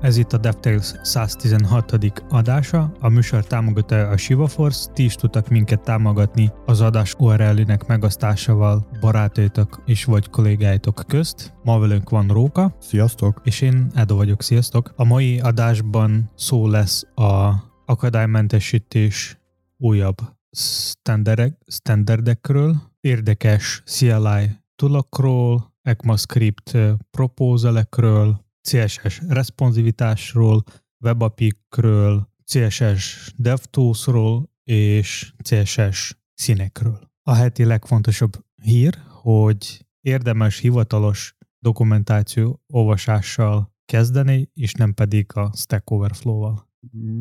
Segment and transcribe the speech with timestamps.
[0.00, 1.94] Ez itt a DevTales 116.
[2.28, 7.86] adása, a műsor támogatója a Shiva Force, ti is tudtak minket támogatni az adás URL-ének
[7.86, 11.54] megosztásával barátaitok és vagy kollégáitok közt.
[11.62, 12.76] Ma velünk van Róka.
[12.80, 13.40] Sziasztok!
[13.44, 14.92] És én Edo vagyok, sziasztok!
[14.96, 17.52] A mai adásban szó lesz a
[17.84, 19.38] akadálymentesítés
[19.76, 20.16] újabb
[20.50, 26.78] standardek, standardekről, érdekes CLI tulakról, ECMAScript
[27.10, 30.62] proposalekről, CSS responsivitásról,
[31.04, 37.10] webapikről, CSS DevTools-ról és CSS színekről.
[37.22, 45.90] A heti legfontosabb hír, hogy érdemes hivatalos dokumentáció olvasással kezdeni, és nem pedig a Stack
[45.90, 46.68] Overflow-val.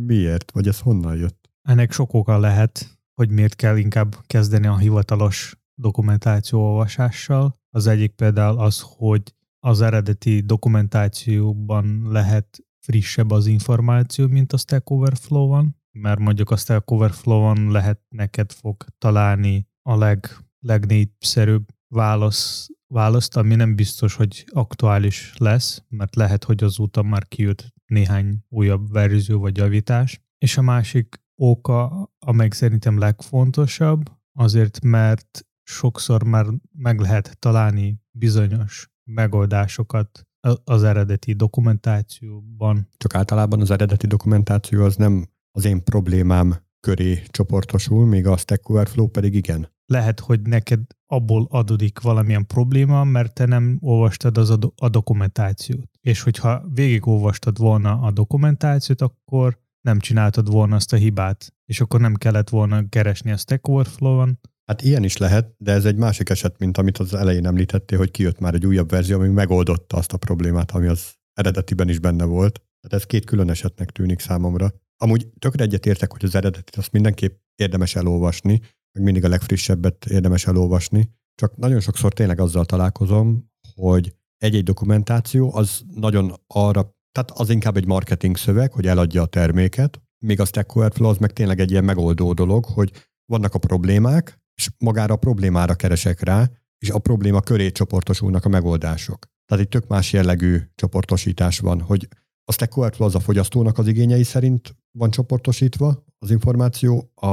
[0.05, 0.51] Miért?
[0.51, 1.49] Vagy ez honnan jött?
[1.61, 7.59] Ennek sok oka lehet, hogy miért kell inkább kezdeni a hivatalos dokumentáció olvasással.
[7.69, 14.89] Az egyik például az, hogy az eredeti dokumentációban lehet frissebb az információ, mint a Stack
[14.89, 23.37] Overflow-on, mert mondjuk a Stack Overflow-on lehet neked fog találni a leg, legnépszerűbb válasz, választ,
[23.37, 29.39] ami nem biztos, hogy aktuális lesz, mert lehet, hogy azóta már kijött néhány újabb verzió
[29.39, 30.21] vagy javítás.
[30.37, 38.89] És a másik oka, amely szerintem legfontosabb, azért mert sokszor már meg lehet találni bizonyos
[39.13, 40.27] megoldásokat
[40.63, 42.87] az eredeti dokumentációban.
[42.97, 48.69] Csak általában az eredeti dokumentáció az nem az én problémám köré csoportosul, még a Stack
[48.69, 49.71] Overflow pedig igen.
[49.85, 54.89] Lehet, hogy neked abból adódik valamilyen probléma, mert te nem olvastad az a, do- a
[54.89, 55.89] dokumentációt.
[56.01, 61.99] És hogyha végigolvastad volna a dokumentációt, akkor nem csináltad volna azt a hibát, és akkor
[61.99, 64.39] nem kellett volna keresni a Stack Overflow-on,
[64.69, 68.11] Hát ilyen is lehet, de ez egy másik eset, mint amit az elején említettél, hogy
[68.11, 72.23] kijött már egy újabb verzió, ami megoldotta azt a problémát, ami az eredetiben is benne
[72.23, 72.53] volt.
[72.53, 74.73] Tehát ez két külön esetnek tűnik számomra.
[74.97, 80.45] Amúgy tökre egyetértek, hogy az eredetit azt mindenképp érdemes elolvasni, meg mindig a legfrissebbet érdemes
[80.45, 87.49] elolvasni, csak nagyon sokszor tényleg azzal találkozom, hogy egy-egy dokumentáció az nagyon arra, tehát az
[87.49, 91.59] inkább egy marketing szöveg, hogy eladja a terméket, még a Stack Overflow az meg tényleg
[91.59, 92.91] egy ilyen megoldó dolog, hogy
[93.25, 98.49] vannak a problémák, és magára a problémára keresek rá, és a probléma köré csoportosulnak a
[98.49, 99.25] megoldások.
[99.45, 102.07] Tehát egy tök más jellegű csoportosítás van, hogy
[102.43, 107.27] a Stack Overflow az a fogyasztónak az igényei szerint van csoportosítva az információ, a,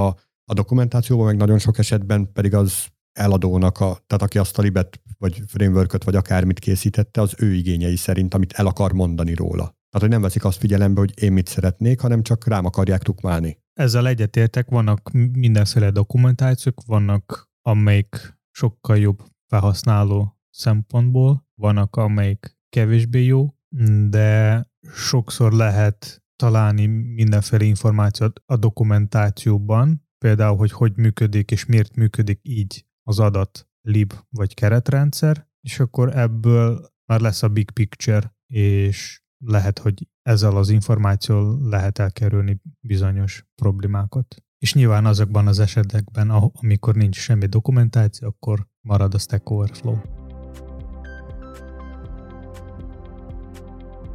[0.44, 5.00] a dokumentációban meg nagyon sok esetben pedig az eladónak, a, tehát aki azt a libet,
[5.18, 9.62] vagy framework vagy akármit készítette, az ő igényei szerint, amit el akar mondani róla.
[9.62, 13.58] Tehát, hogy nem veszik azt figyelembe, hogy én mit szeretnék, hanem csak rám akarják tukmálni.
[13.78, 23.54] Ezzel egyetértek, vannak mindenféle dokumentációk, vannak amelyik sokkal jobb felhasználó szempontból, vannak amelyik kevésbé jó,
[24.08, 24.62] de
[24.94, 32.86] sokszor lehet találni mindenféle információt a dokumentációban, például, hogy hogy működik és miért működik így
[33.02, 39.78] az adat lib vagy keretrendszer, és akkor ebből már lesz a big picture, és lehet,
[39.78, 44.36] hogy ezzel az információval lehet elkerülni bizonyos problémákat.
[44.58, 49.96] És nyilván azokban az esetekben, amikor nincs semmi dokumentáció, akkor marad a Stack Overflow.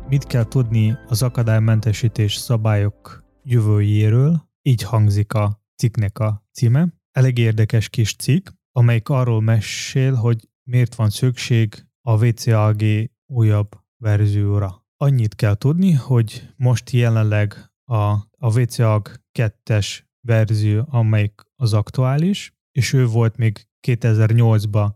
[0.07, 4.49] Mit kell tudni az akadálymentesítés szabályok jövőjéről?
[4.61, 6.87] Így hangzik a cikknek a címe.
[7.11, 12.81] Elég érdekes kis cikk, amelyik arról mesél, hogy miért van szükség a WCAG
[13.25, 17.95] újabb verzióra annyit kell tudni, hogy most jelenleg a,
[18.37, 24.89] a WCAG 2-es verzió, amelyik az aktuális, és ő volt még 2008-ba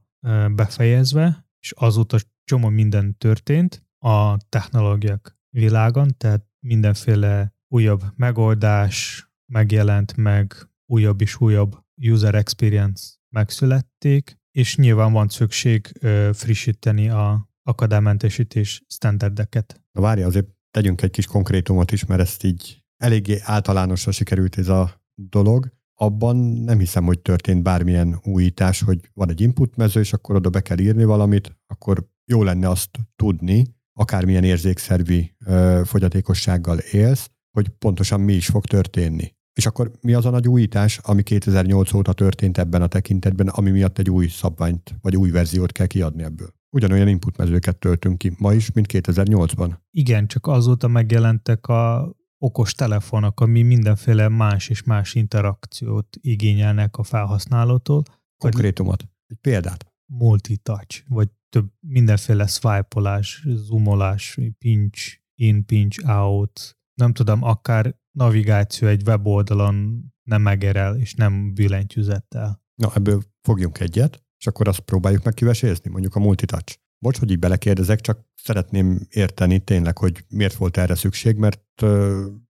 [0.56, 10.54] befejezve, és azóta csomó minden történt a technológiák világon, tehát mindenféle újabb megoldás megjelent meg,
[10.86, 16.00] újabb és újabb user experience megszülették, és nyilván van szükség
[16.34, 19.82] frissíteni a akadálymentesítés standardeket.
[19.92, 24.68] Na várja, azért tegyünk egy kis konkrétumot is, mert ezt így eléggé általánosra sikerült ez
[24.68, 25.74] a dolog.
[25.98, 30.50] Abban nem hiszem, hogy történt bármilyen újítás, hogy van egy input mező, és akkor oda
[30.50, 33.64] be kell írni valamit, akkor jó lenne azt tudni,
[33.94, 39.34] akármilyen érzékszervi ö, fogyatékossággal élsz, hogy pontosan mi is fog történni.
[39.58, 43.72] És akkor mi az a nagy újítás, ami 2008 óta történt ebben a tekintetben, ami
[43.72, 46.54] miatt egy új szabványt, vagy új verziót kell kiadni ebből?
[46.76, 49.76] Ugyanolyan input mezőket töltünk ki ma is, mint 2008-ban.
[49.92, 57.04] Igen, csak azóta megjelentek a okos telefonok, ami mindenféle más és más interakciót igényelnek a
[57.04, 58.04] felhasználótól.
[58.38, 59.86] Konkrétumot, egy példát.
[60.06, 69.02] Multitouch, vagy több mindenféle swipe-olás, zoomolás, pinch, in, pinch out, nem tudom, akár navigáció egy
[69.06, 72.64] weboldalon nem megerel, és nem billentyűzettel.
[72.76, 76.78] Na, ebből fogjunk egyet, és akkor azt próbáljuk meg kivesézni, mondjuk a multitouch.
[77.00, 81.82] Bocs, hogy így belekérdezek, csak szeretném érteni tényleg, hogy miért volt erre szükség, mert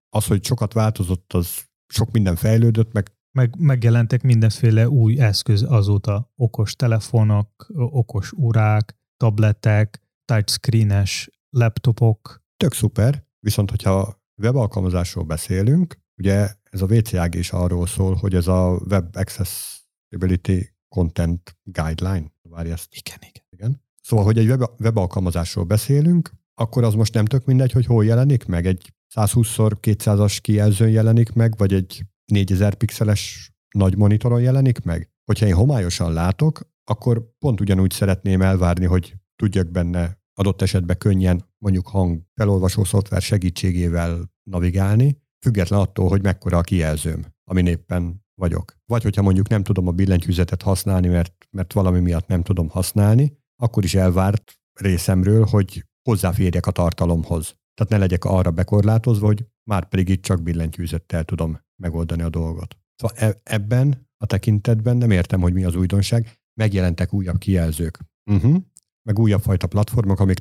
[0.09, 6.31] az, hogy sokat változott, az sok minden fejlődött, meg meg, megjelentek mindenféle új eszköz azóta.
[6.35, 12.43] Okos telefonok, okos órák, tabletek, touchscreenes laptopok.
[12.57, 18.47] Tök szuper, viszont hogyha webalkalmazásról beszélünk, ugye ez a WCAG is arról szól, hogy ez
[18.47, 22.31] a Web Accessibility Content Guideline.
[22.41, 22.87] Várj ezt.
[22.89, 23.43] Igen, igen.
[23.49, 23.81] igen.
[24.01, 28.45] Szóval, hogy egy web, webalkalmazásról beszélünk, akkor az most nem tök mindegy, hogy hol jelenik
[28.45, 28.65] meg.
[28.65, 35.09] Egy 120x200-as kijelzőn jelenik meg, vagy egy 4000 pixeles nagy monitoron jelenik meg.
[35.25, 41.45] Hogyha én homályosan látok, akkor pont ugyanúgy szeretném elvárni, hogy tudjak benne adott esetben könnyen
[41.57, 48.75] mondjuk hang felolvasó szoftver segítségével navigálni, független attól, hogy mekkora a kijelzőm, amin éppen vagyok.
[48.85, 53.37] Vagy hogyha mondjuk nem tudom a billentyűzetet használni, mert, mert valami miatt nem tudom használni,
[53.61, 57.55] akkor is elvárt részemről, hogy hozzáférjek a tartalomhoz.
[57.73, 62.77] Tehát ne legyek arra bekorlátozva, hogy már pedig itt csak billentyűzettel tudom megoldani a dolgot.
[62.95, 66.39] Szóval e- ebben a tekintetben nem értem, hogy mi az újdonság.
[66.53, 67.99] Megjelentek újabb kijelzők.
[68.31, 68.55] Uh-huh.
[69.03, 70.39] Meg újabb fajta platformok, amik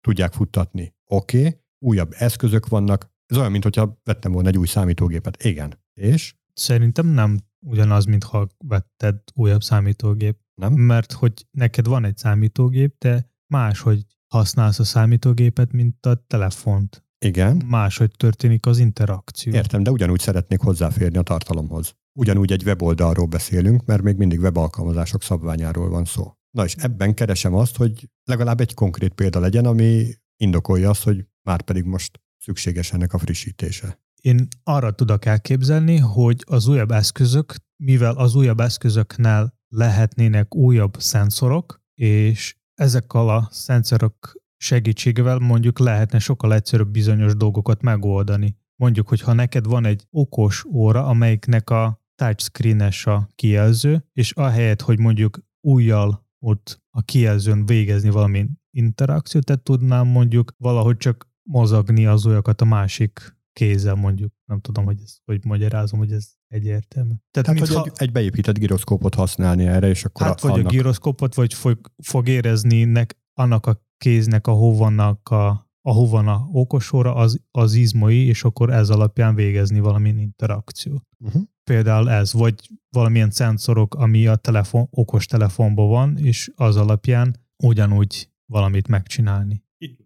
[0.00, 0.94] tudják futtatni.
[1.04, 1.60] Oké, okay.
[1.78, 3.14] újabb eszközök vannak.
[3.26, 5.42] Ez olyan, mintha vettem volna egy új számítógépet.
[5.42, 5.80] Igen.
[5.94, 6.35] És?
[6.58, 10.38] Szerintem nem ugyanaz, mintha vetted újabb számítógép.
[10.54, 10.72] Nem?
[10.72, 17.04] Mert hogy neked van egy számítógép, de más, hogy használsz a számítógépet, mint a telefont.
[17.18, 17.62] Igen.
[17.66, 19.52] Máshogy történik az interakció.
[19.52, 21.96] Értem, de ugyanúgy szeretnék hozzáférni a tartalomhoz.
[22.18, 26.32] Ugyanúgy egy weboldalról beszélünk, mert még mindig webalkalmazások szabványáról van szó.
[26.50, 31.26] Na és ebben keresem azt, hogy legalább egy konkrét példa legyen, ami indokolja azt, hogy
[31.42, 33.98] már pedig most szükséges ennek a frissítése.
[34.26, 41.80] Én arra tudok elképzelni, hogy az újabb eszközök, mivel az újabb eszközöknél lehetnének újabb szenzorok,
[41.94, 48.56] és ezekkel a szenzorok segítségével mondjuk lehetne sokkal egyszerűbb bizonyos dolgokat megoldani.
[48.80, 54.80] Mondjuk, hogy ha neked van egy okos óra, amelyiknek a touchscreen-es a kijelző, és ahelyett,
[54.80, 62.06] hogy mondjuk újjal ott a kijelzőn végezni valami interakciót, te tudnám mondjuk valahogy csak mozogni
[62.06, 64.32] az ujjakat a másik kézzel mondjuk.
[64.44, 67.12] Nem tudom, hogy, ez, hogy magyarázom, hogy ez egyértelmű.
[67.30, 67.84] Tehát, Tehát hogy ha...
[67.84, 70.72] egy, egy beépített gyroszkópot használni erre, és akkor hát a, vagy annak...
[70.72, 76.28] a gyroszkópot, vagy fog, fog érezni nek, annak a kéznek, ahol vannak a, ahol van
[76.28, 81.06] a okosóra, az, az izmai, és akkor ez alapján végezni valamilyen interakciót.
[81.18, 81.42] Uh-huh.
[81.64, 88.30] Például ez, vagy valamilyen szenzorok, ami a telefon, okos telefonban van, és az alapján ugyanúgy
[88.46, 89.64] valamit megcsinálni.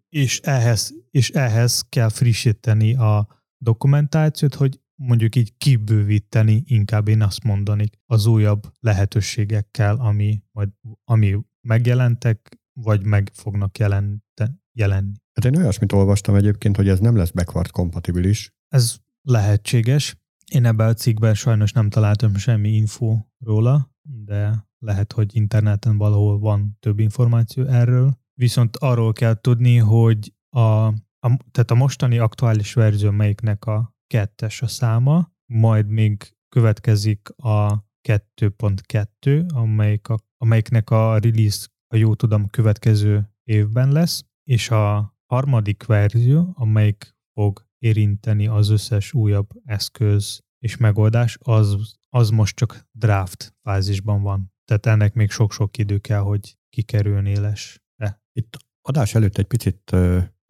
[0.08, 7.44] És ehhez, és ehhez kell frissíteni a dokumentációt, hogy mondjuk így kibővíteni, inkább én azt
[7.44, 10.68] mondanék, az újabb lehetőségekkel, ami, majd,
[11.04, 15.12] ami megjelentek, vagy meg fognak jelente, jelenni.
[15.32, 18.54] Hát én olyasmit olvastam egyébként, hogy ez nem lesz backward kompatibilis.
[18.68, 20.16] Ez lehetséges.
[20.52, 26.38] Én ebben a cikkben sajnos nem találtam semmi info róla, de lehet, hogy interneten valahol
[26.38, 28.18] van több információ erről.
[28.34, 30.92] Viszont arról kell tudni, hogy a,
[31.26, 37.84] a, tehát a mostani aktuális verzió, melyiknek a kettes a száma, majd még következik a
[38.08, 45.84] 2.2, amelyik a, amelyiknek a release ha jó tudom, következő évben lesz, és a harmadik
[45.84, 53.54] verzió, amelyik fog érinteni az összes újabb eszköz és megoldás, az, az most csak draft
[53.62, 54.52] fázisban van.
[54.64, 58.22] Tehát ennek még sok-sok idő kell, hogy kikerüljön élesre.
[58.32, 59.96] Itt adás előtt egy picit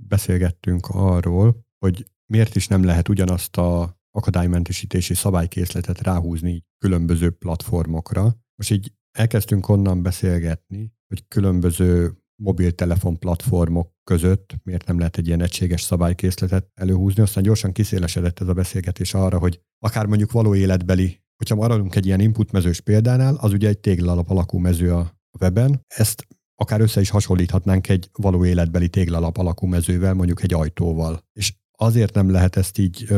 [0.09, 8.37] beszélgettünk arról, hogy miért is nem lehet ugyanazt a akadálymentesítési szabálykészletet ráhúzni különböző platformokra.
[8.55, 15.43] Most így elkezdtünk onnan beszélgetni, hogy különböző mobiltelefon platformok között miért nem lehet egy ilyen
[15.43, 17.23] egységes szabálykészletet előhúzni.
[17.23, 22.07] Aztán gyorsan kiszélesedett ez a beszélgetés arra, hogy akár mondjuk való életbeli, hogyha maradunk egy
[22.07, 25.81] ilyen input mezős példánál, az ugye egy téglalap alakú mező a weben.
[25.87, 26.27] Ezt
[26.61, 31.21] akár össze is hasonlíthatnánk egy való életbeli téglalap alakú mezővel, mondjuk egy ajtóval.
[31.33, 33.09] És azért nem lehet ezt így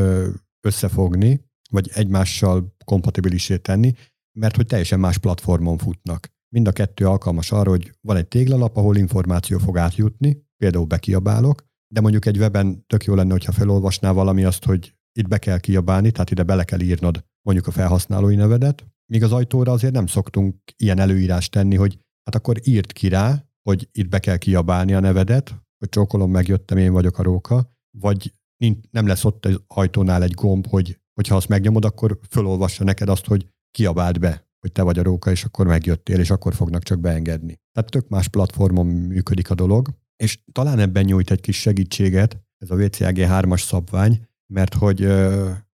[0.61, 3.93] összefogni, vagy egymással kompatibilisé tenni,
[4.39, 6.29] mert hogy teljesen más platformon futnak.
[6.55, 11.65] Mind a kettő alkalmas arra, hogy van egy téglalap, ahol információ fog átjutni, például bekiabálok,
[11.95, 15.59] de mondjuk egy weben tök jó lenne, hogyha felolvasnál valami azt, hogy itt be kell
[15.59, 20.07] kiabálni, tehát ide bele kell írnod mondjuk a felhasználói nevedet, míg az ajtóra azért nem
[20.07, 24.93] szoktunk ilyen előírást tenni, hogy hát akkor írt ki rá, hogy itt be kell kiabálni
[24.95, 28.35] a nevedet, hogy csókolom, megjöttem, én vagyok a róka, vagy
[28.91, 33.27] nem lesz ott az ajtónál egy gomb, hogy hogyha azt megnyomod, akkor fölolvassa neked azt,
[33.27, 37.01] hogy kiabáld be, hogy te vagy a róka, és akkor megjöttél, és akkor fognak csak
[37.01, 37.61] beengedni.
[37.73, 42.71] Tehát tök más platformon működik a dolog, és talán ebben nyújt egy kis segítséget ez
[42.71, 45.09] a WCAG 3-as szabvány, mert hogy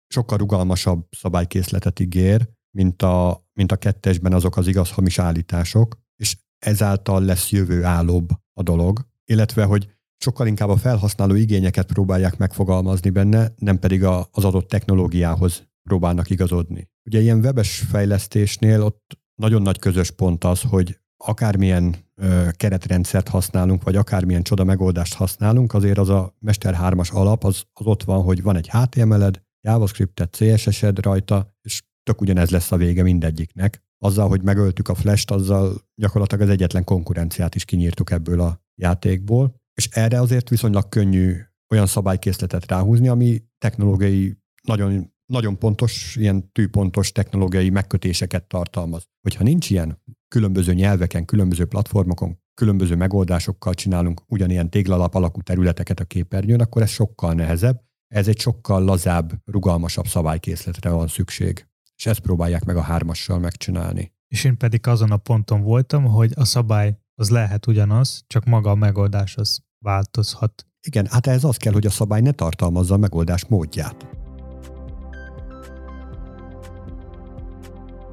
[0.07, 6.37] sokkal rugalmasabb szabálykészletet ígér, mint a, mint a kettesben azok az igaz hamis állítások, és
[6.59, 13.11] ezáltal lesz jövő állóbb a dolog, illetve hogy sokkal inkább a felhasználó igényeket próbálják megfogalmazni
[13.11, 16.89] benne, nem pedig a, az adott technológiához próbálnak igazodni.
[17.05, 23.83] Ugye ilyen webes fejlesztésnél ott nagyon nagy közös pont az, hogy akármilyen ö, keretrendszert használunk,
[23.83, 28.23] vagy akármilyen csoda megoldást használunk, azért az a Mester 3-as alap, az, az ott van,
[28.23, 33.83] hogy van egy HTML-ed, JavaScript-ed, CSS-ed rajta, és tök ugyanez lesz a vége mindegyiknek.
[33.99, 39.55] Azzal, hogy megöltük a Flash-t, azzal gyakorlatilag az egyetlen konkurenciát is kinyírtuk ebből a játékból.
[39.75, 41.37] És erre azért viszonylag könnyű
[41.71, 49.05] olyan szabálykészletet ráhúzni, ami technológiai nagyon, nagyon pontos, ilyen tűpontos technológiai megkötéseket tartalmaz.
[49.21, 56.05] Hogyha nincs ilyen, különböző nyelveken, különböző platformokon, különböző megoldásokkal csinálunk ugyanilyen téglalap alakú területeket a
[56.05, 57.83] képernyőn, akkor ez sokkal nehezebb,
[58.15, 61.68] ez egy sokkal lazább, rugalmasabb szabálykészletre van szükség.
[61.99, 64.13] És ezt próbálják meg a hármassal megcsinálni.
[64.29, 68.71] És én pedig azon a ponton voltam, hogy a szabály az lehet ugyanaz, csak maga
[68.71, 70.67] a megoldás az változhat.
[70.87, 74.07] Igen, hát ez az kell, hogy a szabály ne tartalmazza a megoldás módját.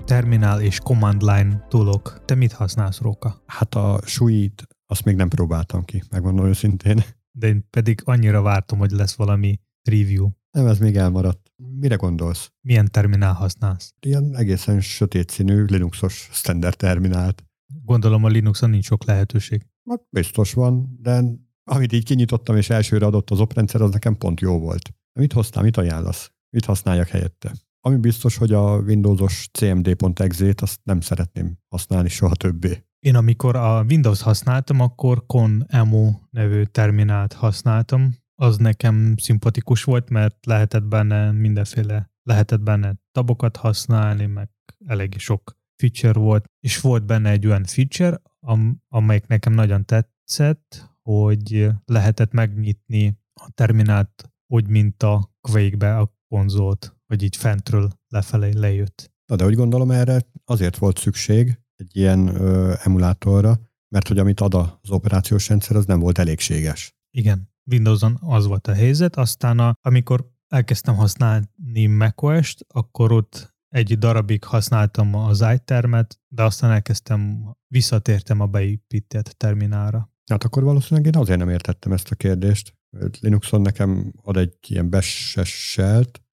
[0.06, 2.26] Terminál és command line túlok.
[2.26, 3.42] Te mit használsz, Róka?
[3.46, 7.04] Hát a suite, azt még nem próbáltam ki, megmondom őszintén.
[7.32, 10.30] De én pedig annyira vártam, hogy lesz valami review.
[10.52, 11.45] Nem, ez még elmaradt.
[11.56, 12.52] Mire gondolsz?
[12.62, 13.94] Milyen terminál használsz?
[14.00, 17.44] Ilyen egészen sötét színű Linuxos standard terminált.
[17.84, 19.66] Gondolom a Linuxon nincs sok lehetőség.
[19.90, 21.24] Hát biztos van, de
[21.64, 24.94] amit így kinyitottam és elsőre adott az oprendszer, az nekem pont jó volt.
[25.20, 26.32] Mit hoztál, mit ajánlasz?
[26.50, 27.56] Mit használjak helyette?
[27.80, 32.84] Ami biztos, hogy a Windowsos cmd.exe-t azt nem szeretném használni soha többé.
[33.00, 38.16] Én amikor a Windows használtam, akkor ConEmo nevű terminált használtam.
[38.36, 44.50] Az nekem szimpatikus volt, mert lehetett benne mindenféle, lehetett benne tabokat használni, meg
[44.86, 50.90] elég sok feature volt, és volt benne egy olyan feature, am- amelyik nekem nagyon tetszett,
[51.02, 58.52] hogy lehetett megnyitni a terminált úgy, mint a Quake-be a konzolt, hogy így fentről lefelé
[58.52, 59.14] lejött.
[59.26, 64.40] Na de úgy gondolom erre azért volt szükség egy ilyen ö, emulátorra, mert hogy amit
[64.40, 66.96] ad az operációs rendszer, az nem volt elégséges.
[67.18, 73.98] Igen, Windowson az volt a helyzet, aztán a, amikor elkezdtem használni macOS-t, akkor ott egy
[73.98, 80.10] darabig használtam az iTermet, de aztán elkezdtem, visszatértem a beépített terminálra.
[80.26, 82.76] Hát akkor valószínűleg én azért nem értettem ezt a kérdést.
[83.20, 85.80] Linuxon nekem ad egy ilyen beses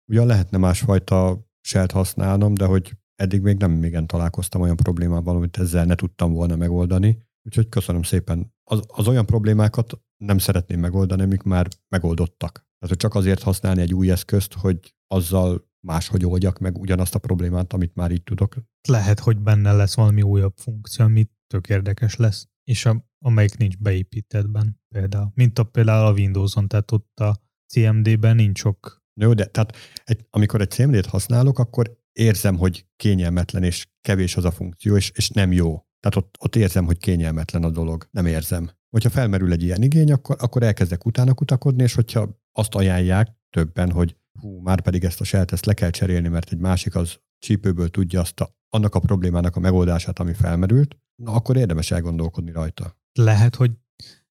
[0.07, 5.59] Ugyan lehetne másfajta shell használnom, de hogy eddig még nem igen találkoztam olyan problémával, amit
[5.59, 7.19] ezzel ne tudtam volna megoldani.
[7.43, 8.55] Úgyhogy köszönöm szépen.
[8.65, 12.53] Az, az olyan problémákat nem szeretném megoldani, amik már megoldottak.
[12.53, 17.19] Tehát, hogy csak azért használni egy új eszközt, hogy azzal máshogy oldjak meg ugyanazt a
[17.19, 18.57] problémát, amit már így tudok.
[18.89, 23.79] Lehet, hogy benne lesz valami újabb funkció, ami tök érdekes lesz, és a, amelyik nincs
[23.79, 25.33] beépítettben például.
[25.35, 30.27] Mint a, például a Windows-on, tehát ott a CMD-ben nincs sok jó, de tehát egy,
[30.31, 35.31] amikor egy CMD-t használok, akkor érzem, hogy kényelmetlen és kevés az a funkció, és, és
[35.31, 35.87] nem jó.
[36.01, 38.09] Tehát ott, ott érzem, hogy kényelmetlen a dolog.
[38.11, 38.71] Nem érzem.
[38.93, 43.91] Hogyha felmerül egy ilyen igény, akkor, akkor elkezdek utána kutakodni, és hogyha azt ajánlják többen,
[43.91, 47.89] hogy hú, már pedig ezt a shell le kell cserélni, mert egy másik az csípőből
[47.89, 52.97] tudja azt a, annak a problémának a megoldását, ami felmerült, na akkor érdemes elgondolkodni rajta.
[53.13, 53.71] Lehet, hogy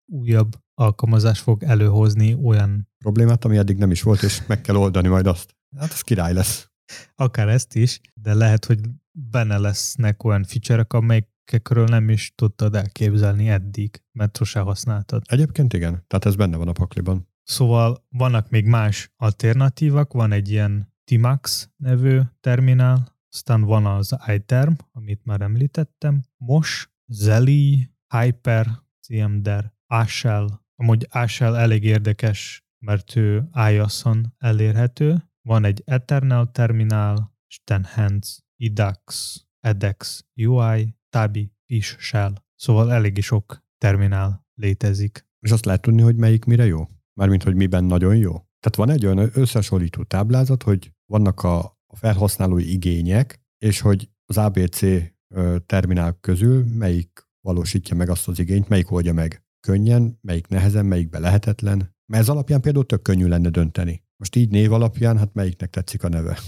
[0.05, 5.07] újabb alkalmazás fog előhozni olyan problémát, ami eddig nem is volt, és meg kell oldani
[5.07, 5.55] majd azt.
[5.77, 6.71] Hát ez király lesz.
[7.15, 8.79] Akár ezt is, de lehet, hogy
[9.11, 10.93] benne lesznek olyan feature-ek,
[11.49, 15.23] amelyekről nem is tudtad elképzelni eddig, mert sose használtad.
[15.25, 17.27] Egyébként igen, tehát ez benne van a pakliban.
[17.43, 24.73] Szóval vannak még más alternatívak, van egy ilyen Timax nevű terminál, aztán van az iTerm,
[24.91, 28.67] amit már említettem, Mosh, Zeli, Hyper,
[29.01, 30.47] CMDR, Ashell.
[30.75, 35.23] Amúgy Ashell elég érdekes, mert ő iOS-on elérhető.
[35.41, 42.33] Van egy Eternal terminál, Stenhands, Edax, Edex UI, Tabi, is Shell.
[42.55, 45.27] Szóval elég sok terminál létezik.
[45.39, 46.87] És azt lehet tudni, hogy melyik mire jó?
[47.13, 48.31] Mármint, hogy miben nagyon jó?
[48.31, 54.81] Tehát van egy olyan összehasonlító táblázat, hogy vannak a felhasználói igények, és hogy az ABC
[55.65, 61.19] terminál közül melyik valósítja meg azt az igényt, melyik oldja meg könnyen, melyik nehezen, melyikbe
[61.19, 64.03] lehetetlen, Mert ez alapján például tök könnyű lenne dönteni.
[64.17, 66.39] Most így név alapján, hát melyiknek tetszik a neve?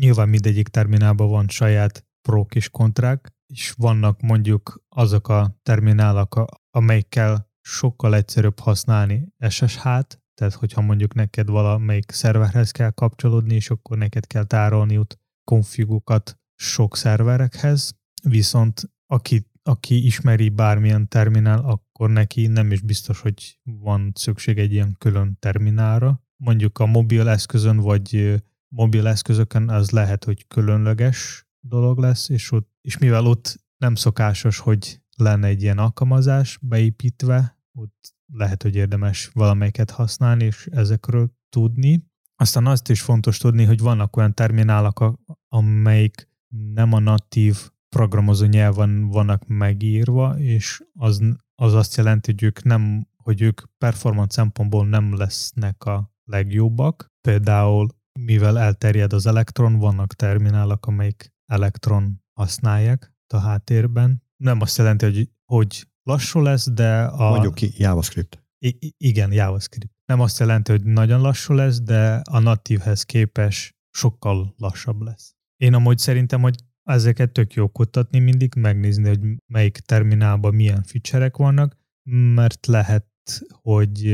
[0.00, 7.48] Nyilván mindegyik terminálban van saját prók és kontrák, és vannak mondjuk azok a terminálok, amelyikkel
[7.60, 14.26] sokkal egyszerűbb használni SSH-t, tehát hogyha mondjuk neked valamelyik szerverhez kell kapcsolódni, és akkor neked
[14.26, 22.72] kell tárolni ott konfigukat sok szerverekhez, viszont aki, aki ismeri bármilyen terminál, akkor neki nem
[22.72, 26.22] is biztos, hogy van szükség egy ilyen külön terminálra.
[26.36, 28.34] Mondjuk a mobil eszközön vagy
[28.68, 34.58] mobil eszközökön az lehet, hogy különleges dolog lesz, és, ott, és mivel ott nem szokásos,
[34.58, 42.08] hogy lenne egy ilyen alkalmazás beépítve, ott lehet, hogy érdemes valamelyiket használni, és ezekről tudni.
[42.36, 45.14] Aztán azt is fontos tudni, hogy vannak olyan terminálok,
[45.48, 46.28] amelyik
[46.72, 51.22] nem a natív programozó nyelven vannak megírva, és az,
[51.54, 57.06] az azt jelenti, hogy ők nem, hogy ők performance szempontból nem lesznek a legjobbak.
[57.20, 57.88] Például,
[58.20, 64.22] mivel elterjed az elektron, vannak terminálok, amelyik elektron használják a háttérben.
[64.36, 67.30] Nem azt jelenti, hogy, hogy lassú lesz, de a...
[67.30, 68.44] Mondjuk ki JavaScript.
[68.58, 69.92] I- igen, JavaScript.
[70.04, 75.34] Nem azt jelenti, hogy nagyon lassú lesz, de a natívhez képes sokkal lassabb lesz.
[75.56, 81.30] Én amúgy szerintem, hogy ezeket tök jó kutatni mindig, megnézni, hogy melyik terminálban milyen feature
[81.32, 81.76] vannak,
[82.10, 83.06] mert lehet,
[83.62, 84.06] hogy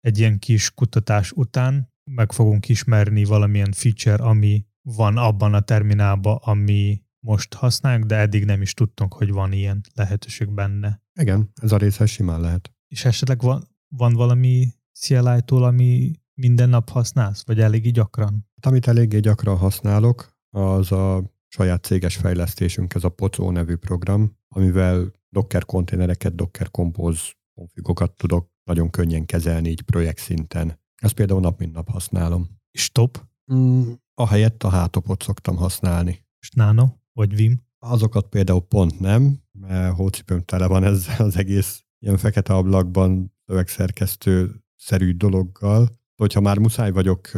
[0.00, 6.38] egy ilyen kis kutatás után meg fogunk ismerni valamilyen feature, ami van abban a terminálban,
[6.42, 11.02] ami most használjuk, de eddig nem is tudtunk, hogy van ilyen lehetőség benne.
[11.20, 12.72] Igen, ez a része simán lehet.
[12.88, 14.68] És esetleg van, van valami
[15.00, 18.46] CLI-tól, ami minden nap használsz, vagy eléggé gyakran?
[18.54, 24.36] Hát, amit eléggé gyakran használok, az a saját céges fejlesztésünk, ez a Poco nevű program,
[24.48, 30.80] amivel Docker konténereket, Docker Compose konfigokat tudok nagyon könnyen kezelni így projekt szinten.
[30.96, 32.48] Ezt például nap mint nap használom.
[32.72, 33.26] Stop?
[33.52, 33.92] Mm,
[34.26, 36.26] helyett a hátopot szoktam használni.
[36.38, 36.86] És Nano?
[37.12, 37.60] Vagy Vim?
[37.78, 44.62] Azokat például pont nem, mert hócipőm tele van ez az egész ilyen fekete ablakban szövegszerkesztő
[44.76, 45.88] szerű dologgal.
[46.16, 47.30] Hogyha már muszáj vagyok,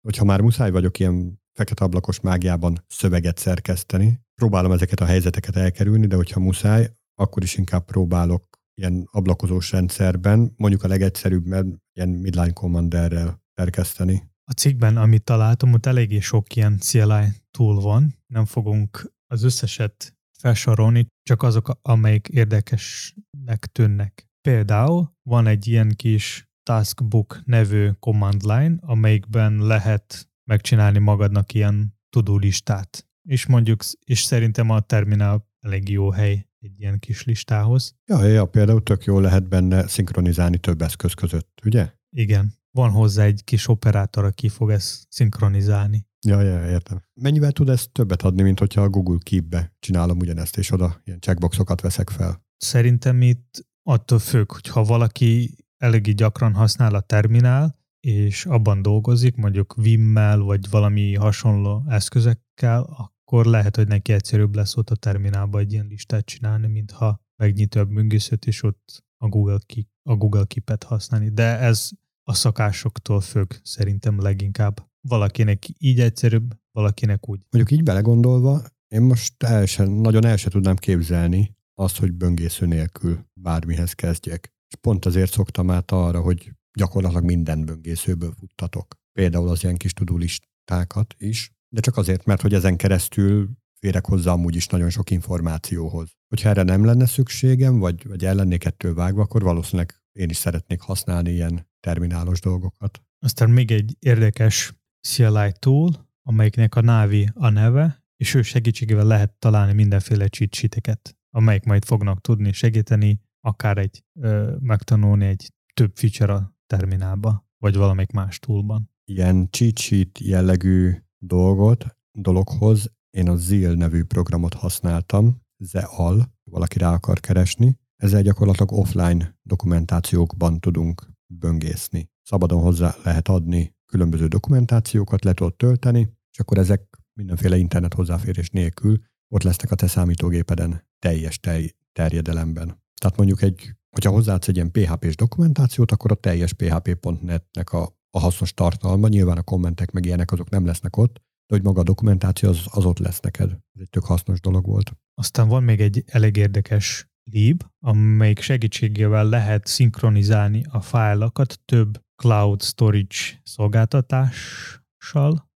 [0.00, 6.06] hogyha már muszáj vagyok ilyen fekete ablakos mágiában szöveget szerkeszteni, próbálom ezeket a helyzeteket elkerülni,
[6.06, 12.08] de hogyha muszáj, akkor is inkább próbálok ilyen ablakozós rendszerben, mondjuk a legegyszerűbb, mert ilyen
[12.08, 14.30] midline commanderrel szerkeszteni.
[14.50, 20.16] A cikkben, amit találtam, ott eléggé sok ilyen CLI tool van, nem fogunk az összeset
[20.38, 24.26] felsorolni, csak azok, amelyik érdekesnek tűnnek.
[24.40, 32.36] Például van egy ilyen kis Taskbook nevű command line, amelyikben lehet megcsinálni magadnak ilyen tudó
[32.36, 33.06] listát.
[33.28, 37.94] És mondjuk, és szerintem a terminál elég jó hely egy ilyen kis listához.
[38.06, 41.90] Ja, ja, például tök jó lehet benne szinkronizálni több eszköz között, ugye?
[42.10, 42.57] Igen.
[42.70, 46.06] Van hozzá egy kis operátor, aki fog ezt szinkronizálni.
[46.26, 47.02] Ja, ja, értem.
[47.20, 51.20] Mennyivel tud ez többet adni, mint hogyha a Google Keep-be csinálom ugyanezt, és oda ilyen
[51.20, 52.46] checkboxokat veszek fel?
[52.56, 59.74] Szerintem itt attól függ, hogyha valaki eléggé gyakran használ a terminál, és abban dolgozik, mondjuk
[59.76, 65.72] Vimmel, vagy valami hasonló eszközekkel, akkor lehet, hogy neki egyszerűbb lesz ott a terminálba egy
[65.72, 70.82] ilyen listát csinálni, mintha megnyit a böngészőt, és ott a Google, Keep, a Google Keep-et
[70.82, 71.28] használni.
[71.28, 71.90] De ez
[72.28, 74.88] a szakásoktól függ szerintem leginkább.
[75.00, 77.40] Valakinek így egyszerűbb, valakinek úgy.
[77.50, 82.66] Mondjuk így belegondolva, én most el sem, nagyon el sem tudnám képzelni azt, hogy böngésző
[82.66, 84.52] nélkül bármihez kezdjek.
[84.68, 88.94] És pont azért szoktam át arra, hogy gyakorlatilag minden böngészőből futtatok.
[89.12, 94.32] Például az ilyen kis tudulistákat is, de csak azért, mert hogy ezen keresztül férek hozzá
[94.32, 96.10] amúgy is nagyon sok információhoz.
[96.28, 100.80] Hogyha erre nem lenne szükségem, vagy, vagy ellennék ettől vágva, akkor valószínűleg én is szeretnék
[100.80, 103.02] használni ilyen terminálos dolgokat.
[103.18, 109.32] Aztán még egy érdekes CLI tool, amelyiknek a Navi a neve, és ő segítségével lehet
[109.38, 116.32] találni mindenféle cheat amelyik majd fognak tudni segíteni, akár egy ö, megtanulni egy több feature
[116.32, 118.90] a terminálba, vagy valamelyik más toolban.
[119.04, 126.92] Ilyen cheat sheet jellegű dolgot, dologhoz én a ZIL nevű programot használtam, ZEAL, valaki rá
[126.92, 127.78] akar keresni.
[127.96, 132.10] Ezzel gyakorlatilag offline dokumentációkban tudunk böngészni.
[132.22, 138.50] Szabadon hozzá lehet adni különböző dokumentációkat, le tudod tölteni, és akkor ezek mindenféle internet hozzáférés
[138.50, 142.82] nélkül ott lesznek a te számítógépeden teljes tej, terjedelemben.
[143.00, 148.20] Tehát mondjuk egy, hogyha hozzáadsz egy ilyen PHP-s dokumentációt, akkor a teljes php.net-nek a, a
[148.20, 151.12] hasznos tartalma, nyilván a kommentek meg ilyenek azok nem lesznek ott,
[151.46, 153.50] de hogy maga a dokumentáció az, az ott lesz neked.
[153.50, 154.92] Ez egy tök hasznos dolog volt.
[155.14, 162.62] Aztán van még egy elég érdekes lib, amelyik segítségével lehet szinkronizálni a fájlokat több cloud
[162.62, 165.50] storage szolgáltatással,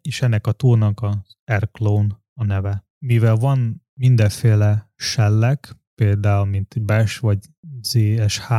[0.00, 2.84] és ennek a túlnak az Airclone a neve.
[2.98, 7.38] Mivel van mindenféle shellek, például mint Bash vagy
[7.82, 8.52] ZSH,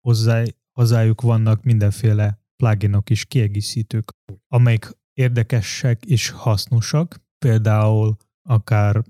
[0.00, 4.12] hozzá, hozzájuk vannak mindenféle pluginok és kiegészítők,
[4.48, 8.16] amelyek érdekesek és hasznosak, például
[8.48, 9.02] akár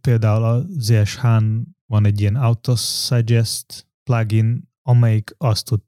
[0.00, 5.82] például a ZSH-n van egy ilyen autosuggest plugin, amelyik azt tud,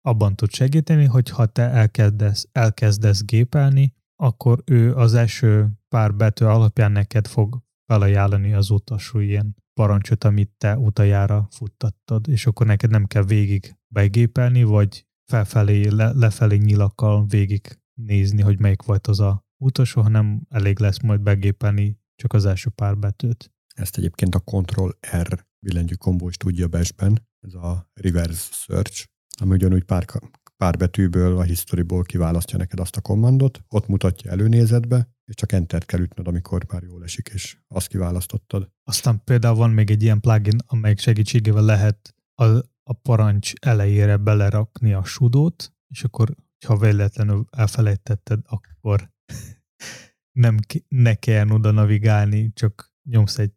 [0.00, 6.44] abban tud segíteni, hogy ha te elkezdesz, elkezdesz gépelni, akkor ő az első pár betű
[6.44, 12.90] alapján neked fog felajánlani az utasú ilyen parancsot, amit te utajára futtattad, és akkor neked
[12.90, 19.20] nem kell végig begépelni, vagy felfelé, le, lefelé nyilakkal végig nézni, hogy melyik volt az
[19.20, 23.51] a utasú, hanem elég lesz majd begépelni csak az első pár betűt.
[23.74, 29.06] Ezt egyébként a Ctrl-R billentyű kombó is tudja besben, ez a reverse search,
[29.40, 30.04] ami ugyanúgy pár,
[30.56, 35.84] pár betűből, a historyból kiválasztja neked azt a kommandot, ott mutatja előnézetbe, és csak enter
[35.84, 38.70] kell ütnöd, amikor már jól esik, és azt kiválasztottad.
[38.84, 42.44] Aztán például van még egy ilyen plugin, amelyik segítségével lehet a,
[42.82, 46.34] a parancs elejére belerakni a sudót, és akkor,
[46.66, 49.10] ha véletlenül elfelejtetted, akkor
[50.42, 50.58] nem
[50.88, 53.54] ne kelljen oda navigálni, csak nyomsz egy,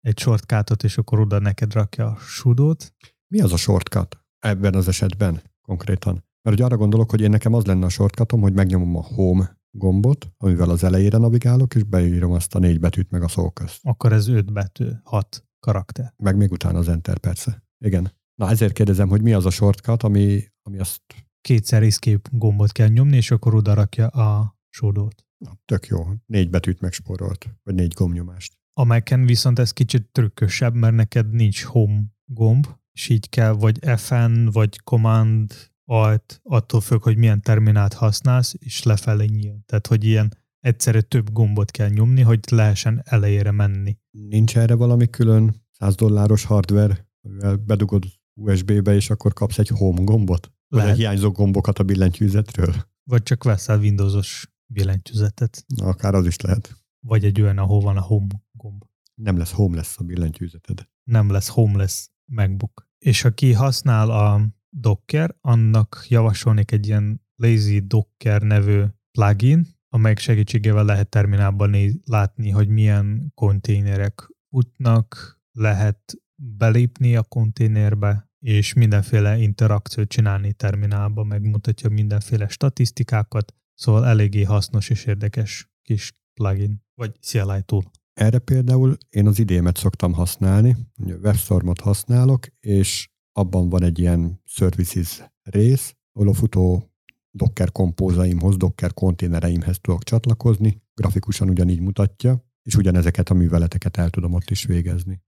[0.00, 2.94] egy shortcutot, és akkor oda neked rakja a sudót.
[3.28, 6.24] Mi az a shortcut ebben az esetben konkrétan?
[6.42, 9.60] Mert ugye arra gondolok, hogy én nekem az lenne a shortcutom, hogy megnyomom a home
[9.70, 13.78] gombot, amivel az elejére navigálok, és beírom azt a négy betűt meg a szó közt.
[13.82, 16.14] Akkor ez öt betű, hat karakter.
[16.16, 17.64] Meg még utána az enter persze.
[17.78, 18.12] Igen.
[18.34, 21.00] Na ezért kérdezem, hogy mi az a shortcut, ami, ami azt...
[21.40, 25.24] Kétszer escape gombot kell nyomni, és akkor oda rakja a sódót.
[25.38, 26.06] Na, tök jó.
[26.26, 28.58] Négy betűt megsporolt, vagy négy gombnyomást.
[28.74, 33.78] A mac viszont ez kicsit trükkösebb, mert neked nincs home gomb, és így kell vagy
[33.96, 39.62] FN, vagy command, alt, attól függ, hogy milyen terminált használsz, és lefelé nyíl.
[39.66, 43.98] Tehát, hogy ilyen egyszerre több gombot kell nyomni, hogy lehessen elejére menni.
[44.10, 48.04] Nincs erre valami külön 100 dolláros hardware, amivel bedugod
[48.34, 50.52] USB-be, és akkor kapsz egy home gombot?
[50.68, 52.74] Vagy a hiányzó gombokat a billentyűzetről?
[53.04, 55.64] Vagy csak veszel Windowsos billentyűzetet.
[55.76, 56.81] Akár az is lehet.
[57.06, 58.84] Vagy egy olyan, ahol van a home gomb.
[59.14, 60.88] Nem lesz home lesz a billentyűzeted.
[61.02, 62.88] Nem lesz home lesz MacBook.
[62.98, 70.84] És aki használ a Docker, annak javasolnék egy ilyen Lazy Docker nevű plugin, amelyek segítségével
[70.84, 80.08] lehet terminálban néz, látni, hogy milyen konténerek útnak, lehet belépni a konténerbe, és mindenféle interakciót
[80.08, 87.90] csinálni terminálba, megmutatja mindenféle statisztikákat, szóval eléggé hasznos és érdekes kis plugin, vagy CLI tool.
[88.12, 90.76] Erre például én az idémet szoktam használni,
[91.22, 96.92] WebStormot használok, és abban van egy ilyen services rész, ahol a futó
[97.30, 104.32] Docker kompózaimhoz, Docker konténereimhez tudok csatlakozni, grafikusan ugyanígy mutatja, és ugyanezeket a műveleteket el tudom
[104.32, 105.22] ott is végezni.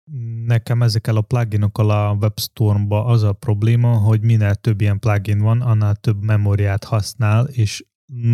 [0.45, 5.61] Nekem ezekkel a pluginokkal a WebStorm-ba az a probléma, hogy minél több ilyen plugin van,
[5.61, 7.85] annál több memóriát használ, és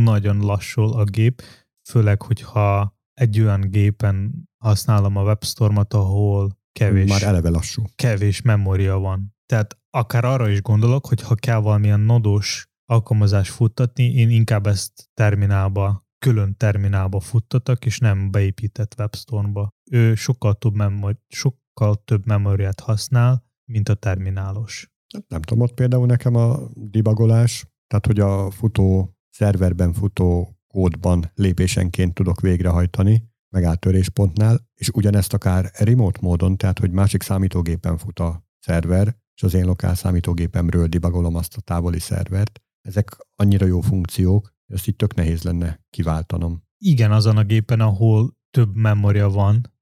[0.04, 1.42] nagyon lassul a gép,
[1.90, 7.84] főleg, hogyha egy olyan gépen használom a WebStorm-ot, ahol kevés, Már eleve lassú.
[7.96, 9.36] kevés memória van.
[9.46, 15.10] Tehát akár arra is gondolok, hogy ha kell valamilyen nodos alkalmazást futtatni, én inkább ezt
[15.14, 19.70] terminálba, külön terminálba futtatok, és nem beépített WebStorm-ba.
[19.92, 24.90] Ő sokkal több, memori- sokkal több memóriát használ, mint a terminálos.
[25.28, 32.14] Nem tudom, ott például nekem a debugolás, tehát hogy a futó szerverben futó kódban lépésenként
[32.14, 39.18] tudok végrehajtani, megálltöréspontnál, és ugyanezt akár remote módon, tehát hogy másik számítógépen fut a szerver,
[39.36, 42.62] és az én lokál számítógépemről debugolom azt a távoli szervert.
[42.82, 46.64] Ezek annyira jó funkciók, hogy ezt így tök nehéz lenne kiváltanom.
[46.78, 49.74] Igen, azon a gépen, ahol több memória van,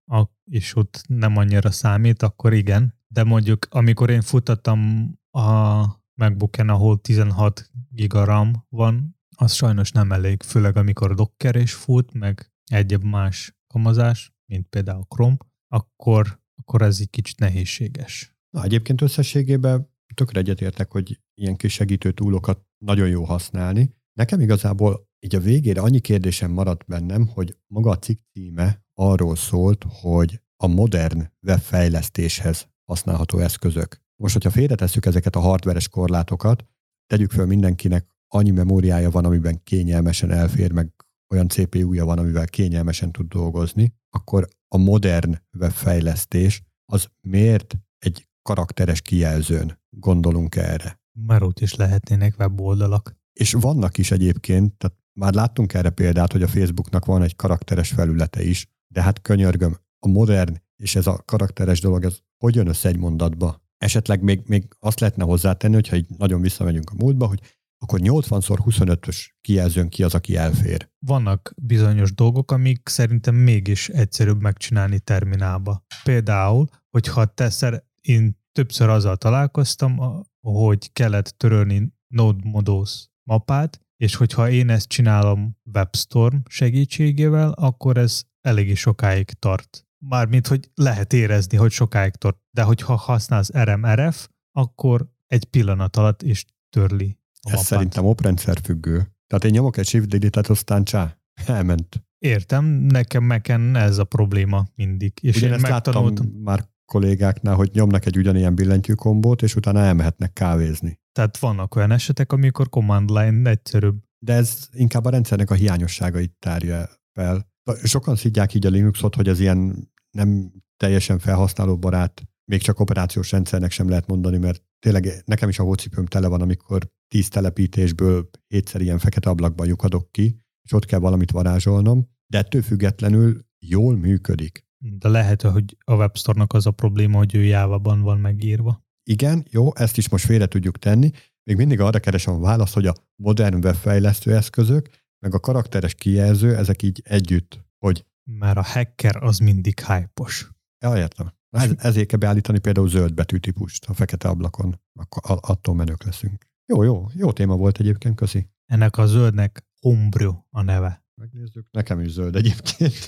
[0.52, 2.96] és ott nem annyira számít, akkor igen.
[3.08, 10.12] De mondjuk, amikor én futattam a MacBooken, ahol 16 giga RAM van, az sajnos nem
[10.12, 16.82] elég, főleg amikor Docker is fut, meg egyéb más kamazás, mint például Chrome, akkor, akkor
[16.82, 18.36] ez egy kicsit nehézséges.
[18.50, 23.96] Na, egyébként összességében tökre egyetértek, hogy ilyen kis segítő túlokat nagyon jó használni.
[24.14, 29.36] Nekem igazából így a végére annyi kérdésem maradt bennem, hogy maga a cikk címe arról
[29.36, 34.02] szólt, hogy a modern webfejlesztéshez használható eszközök.
[34.22, 36.66] Most, hogyha félretesszük ezeket a hardveres korlátokat,
[37.06, 40.92] tegyük föl mindenkinek annyi memóriája van, amiben kényelmesen elfér, meg
[41.30, 49.02] olyan CPU-ja van, amivel kényelmesen tud dolgozni, akkor a modern webfejlesztés az miért egy karakteres
[49.02, 51.00] kijelzőn gondolunk erre.
[51.26, 53.16] Már ott is lehetnének weboldalak.
[53.34, 57.90] És vannak is egyébként, tehát már láttunk erre példát, hogy a Facebooknak van egy karakteres
[57.90, 62.68] felülete is, de hát könyörgöm, a modern és ez a karakteres dolog, ez hogy jön
[62.68, 63.62] össze egy mondatba?
[63.78, 67.42] Esetleg még, még azt lehetne hozzátenni, hogyha így nagyon visszamegyünk a múltba, hogy
[67.80, 70.90] akkor 80x25-ös kijelzőn ki az, aki elfér.
[71.06, 75.86] Vannak bizonyos dolgok, amik szerintem mégis egyszerűbb megcsinálni terminálba.
[76.04, 79.98] Például, hogyha te szer, én többször azzal találkoztam,
[80.42, 88.24] hogy kellett törölni Node Modos mapát, és hogyha én ezt csinálom WebStorm segítségével, akkor ez
[88.42, 89.86] eléggé sokáig tart.
[90.06, 96.22] Mármint, hogy lehet érezni, hogy sokáig tart, de hogyha használsz RMRF, akkor egy pillanat alatt
[96.22, 97.20] is törli
[97.52, 98.96] Ez szerintem oprendszer függő.
[99.28, 102.06] Tehát én nyomok egy shift delete aztán csá, elment.
[102.20, 105.14] Értem, nekem meken ez a probléma mindig.
[105.22, 106.26] És Ugyanezt én megtanultam.
[106.44, 111.00] már kollégáknál, hogy nyomnak egy ugyanilyen billentyű kombót, és utána elmehetnek kávézni.
[111.12, 114.04] Tehát vannak olyan esetek, amikor command line egyszerűbb.
[114.26, 117.48] De ez inkább a rendszernek a hiányosságait tárja fel.
[117.84, 123.72] Sokan szidják így a Linuxot, hogy ez ilyen nem teljesen felhasználóbarát, még csak operációs rendszernek
[123.72, 128.82] sem lehet mondani, mert tényleg nekem is a hócipőm tele van, amikor tíz telepítésből hétszer
[128.82, 134.66] ilyen fekete ablakban lyukadok ki, és ott kell valamit varázsolnom, de ettől függetlenül jól működik.
[134.78, 138.86] De lehet, hogy a webstore az a probléma, hogy ő jávában van megírva.
[139.04, 141.12] Igen, jó, ezt is most félre tudjuk tenni.
[141.44, 146.56] Még mindig arra keresem a választ, hogy a modern webfejlesztő eszközök, meg a karakteres kijelző,
[146.56, 148.06] ezek így együtt, hogy...
[148.24, 150.50] Mert a hacker az mindig hype-os.
[150.80, 151.37] Ja, értem.
[151.50, 156.46] Ez, ezért kell beállítani például zöld betűtípust a fekete ablakon, akkor attól menők leszünk.
[156.66, 158.50] Jó, jó, jó téma volt egyébként, köszi.
[158.66, 161.06] Ennek a zöldnek Homebrew a neve.
[161.16, 162.94] Megnézzük, nekem is zöld egyébként.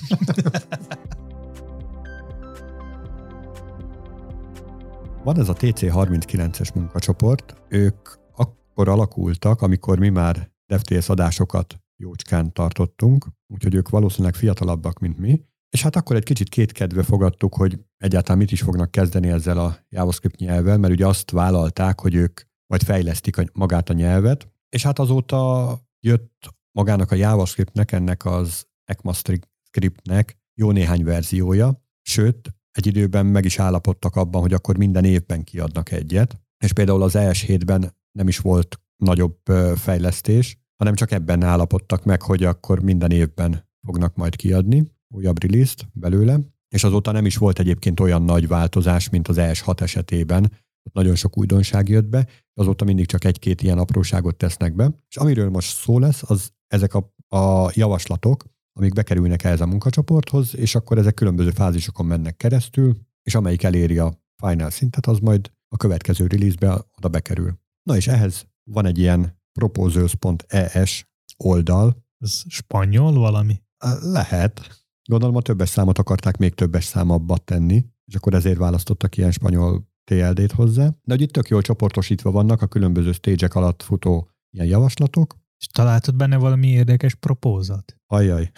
[5.24, 13.26] Van ez a TC39-es munkacsoport, ők akkor alakultak, amikor mi már DevTS adásokat jócskán tartottunk,
[13.46, 18.38] úgyhogy ők valószínűleg fiatalabbak, mint mi, és hát akkor egy kicsit kétkedve fogadtuk, hogy egyáltalán
[18.38, 22.82] mit is fognak kezdeni ezzel a JavaScript nyelvvel, mert ugye azt vállalták, hogy ők majd
[22.82, 30.38] fejlesztik a, magát a nyelvet, és hát azóta jött magának a JavaScriptnek, ennek az ECMAScriptnek
[30.54, 35.90] jó néhány verziója, sőt, egy időben meg is állapodtak abban, hogy akkor minden évben kiadnak
[35.90, 39.38] egyet, és például az ES 7-ben nem is volt nagyobb
[39.74, 45.88] fejlesztés, hanem csak ebben állapodtak meg, hogy akkor minden évben fognak majd kiadni újabb release-t
[45.92, 50.94] belőle, és azóta nem is volt egyébként olyan nagy változás, mint az ES6 esetében, ott
[50.94, 54.90] nagyon sok újdonság jött be, azóta mindig csak egy-két ilyen apróságot tesznek be.
[55.08, 58.44] És amiről most szó lesz, az ezek a, a javaslatok,
[58.78, 63.98] amik bekerülnek ehhez a munkacsoporthoz, és akkor ezek különböző fázisokon mennek keresztül, és amelyik eléri
[63.98, 67.58] a final szintet, az majd a következő release-be oda bekerül.
[67.82, 72.04] Na és ehhez van egy ilyen proposals.es oldal.
[72.18, 73.62] Ez spanyol valami?
[74.00, 74.79] Lehet.
[75.10, 79.88] Gondolom a többes számot akarták még többes számabba tenni, és akkor ezért választottak ilyen spanyol
[80.04, 80.86] TLD-t hozzá.
[80.86, 85.36] De hogy itt tök jól csoportosítva vannak a különböző stage alatt futó ilyen javaslatok.
[85.58, 87.96] És találtad benne valami érdekes propózat?
[88.06, 88.50] Ajjaj.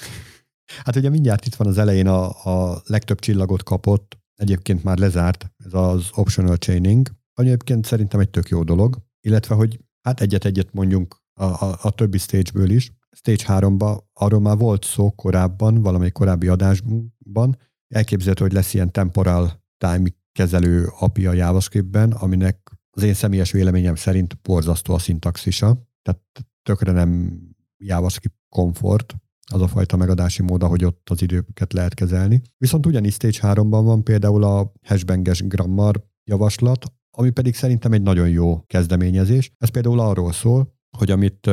[0.84, 5.52] Hát ugye mindjárt itt van az elején a, a legtöbb csillagot kapott, egyébként már lezárt,
[5.64, 10.72] ez az optional chaining, ami egyébként szerintem egy tök jó dolog, illetve hogy hát egyet-egyet
[10.72, 12.92] mondjunk a, a, a többi stageből is.
[13.16, 19.62] Stage 3-ba arról már volt szó korábban, valamelyik korábbi adásban, elképzelhető, hogy lesz ilyen temporal
[19.78, 26.20] time kezelő API a JavaScriptben, aminek az én személyes véleményem szerint borzasztó a szintaxisa, tehát
[26.62, 27.40] tökre nem
[27.76, 29.14] JavaScript komfort,
[29.52, 32.40] az a fajta megadási mód, ahogy ott az időket lehet kezelni.
[32.58, 38.28] Viszont ugyanis Stage 3-ban van például a hashbanges grammar javaslat, ami pedig szerintem egy nagyon
[38.28, 39.52] jó kezdeményezés.
[39.58, 41.50] Ez például arról szól, hogy amit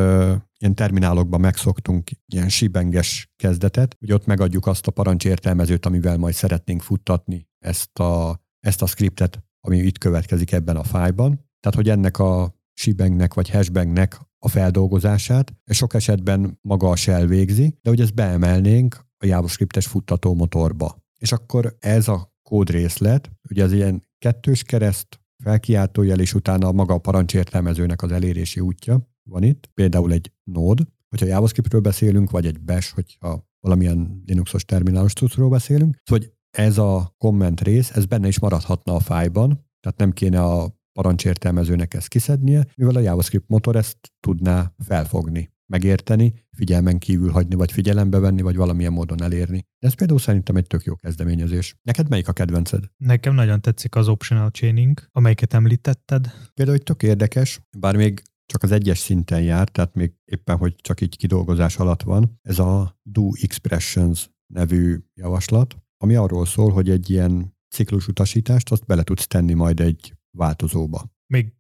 [0.59, 6.81] ilyen terminálokban megszoktunk, ilyen sibenges kezdetet, hogy ott megadjuk azt a parancsértelmezőt, amivel majd szeretnénk
[6.81, 11.47] futtatni ezt a, ezt a scriptet, ami itt következik ebben a fájban.
[11.59, 17.25] Tehát, hogy ennek a shebangnek vagy hashbangnek a feldolgozását, és sok esetben maga a shell
[17.25, 21.03] végzi, de hogy ezt beemelnénk a JavaScriptes futtató motorba.
[21.17, 26.97] És akkor ez a kódrészlet, ugye ez ilyen kettős kereszt, felkiáltójel, és utána maga a
[26.97, 32.93] parancsértelmezőnek az elérési útja van itt, például egy node, hogyha JavaScriptről beszélünk, vagy egy bash,
[32.93, 35.97] hogyha valamilyen Linuxos terminálos tudszról beszélünk.
[36.03, 40.41] Szóval, hogy ez a komment rész, ez benne is maradhatna a fájban, tehát nem kéne
[40.41, 45.51] a parancsértelmezőnek ezt kiszednie, mivel a JavaScript motor ezt tudná felfogni.
[45.71, 49.65] megérteni, figyelmen kívül hagyni, vagy figyelembe venni, vagy valamilyen módon elérni.
[49.79, 51.75] De ez például szerintem egy tök jó kezdeményezés.
[51.81, 52.83] Neked melyik a kedvenced?
[52.97, 56.31] Nekem nagyon tetszik az optional chaining, amelyiket említetted.
[56.53, 60.75] Például, hogy tök érdekes, bár még csak az egyes szinten jár, tehát még éppen, hogy
[60.75, 62.39] csak így kidolgozás alatt van.
[62.41, 69.03] Ez a Do Expressions nevű javaslat, ami arról szól, hogy egy ilyen ciklusutasítást azt bele
[69.03, 71.12] tudsz tenni majd egy változóba.
[71.33, 71.53] Még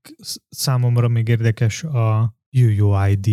[0.49, 3.27] számomra még érdekes a UUID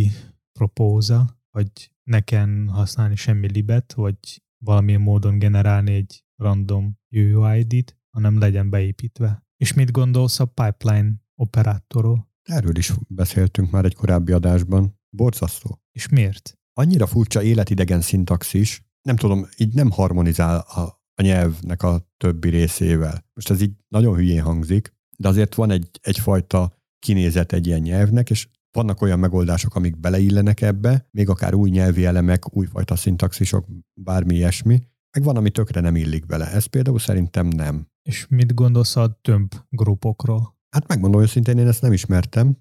[0.58, 8.70] proposal, hogy nekem használni semmi libet, vagy valamilyen módon generálni egy random UUID-t, hanem legyen
[8.70, 9.44] beépítve.
[9.56, 12.34] És mit gondolsz a pipeline operátorról?
[12.46, 14.98] Erről is beszéltünk már egy korábbi adásban.
[15.10, 15.80] Borzasztó.
[15.92, 16.58] És miért?
[16.72, 20.80] Annyira furcsa életidegen szintaxis, nem tudom, így nem harmonizál a,
[21.14, 23.24] a nyelvnek a többi részével.
[23.34, 28.30] Most ez így nagyon hülyén hangzik, de azért van egy, egyfajta kinézet egy ilyen nyelvnek,
[28.30, 34.34] és vannak olyan megoldások, amik beleillenek ebbe, még akár új nyelvi elemek, újfajta szintaxisok, bármi
[34.34, 34.82] ilyesmi,
[35.16, 36.50] meg van, ami tökre nem illik bele.
[36.50, 37.88] Ez például szerintem nem.
[38.02, 40.55] És mit gondolsz a több grupokról?
[40.76, 42.56] Hát megmondom őszintén, én ezt nem ismertem.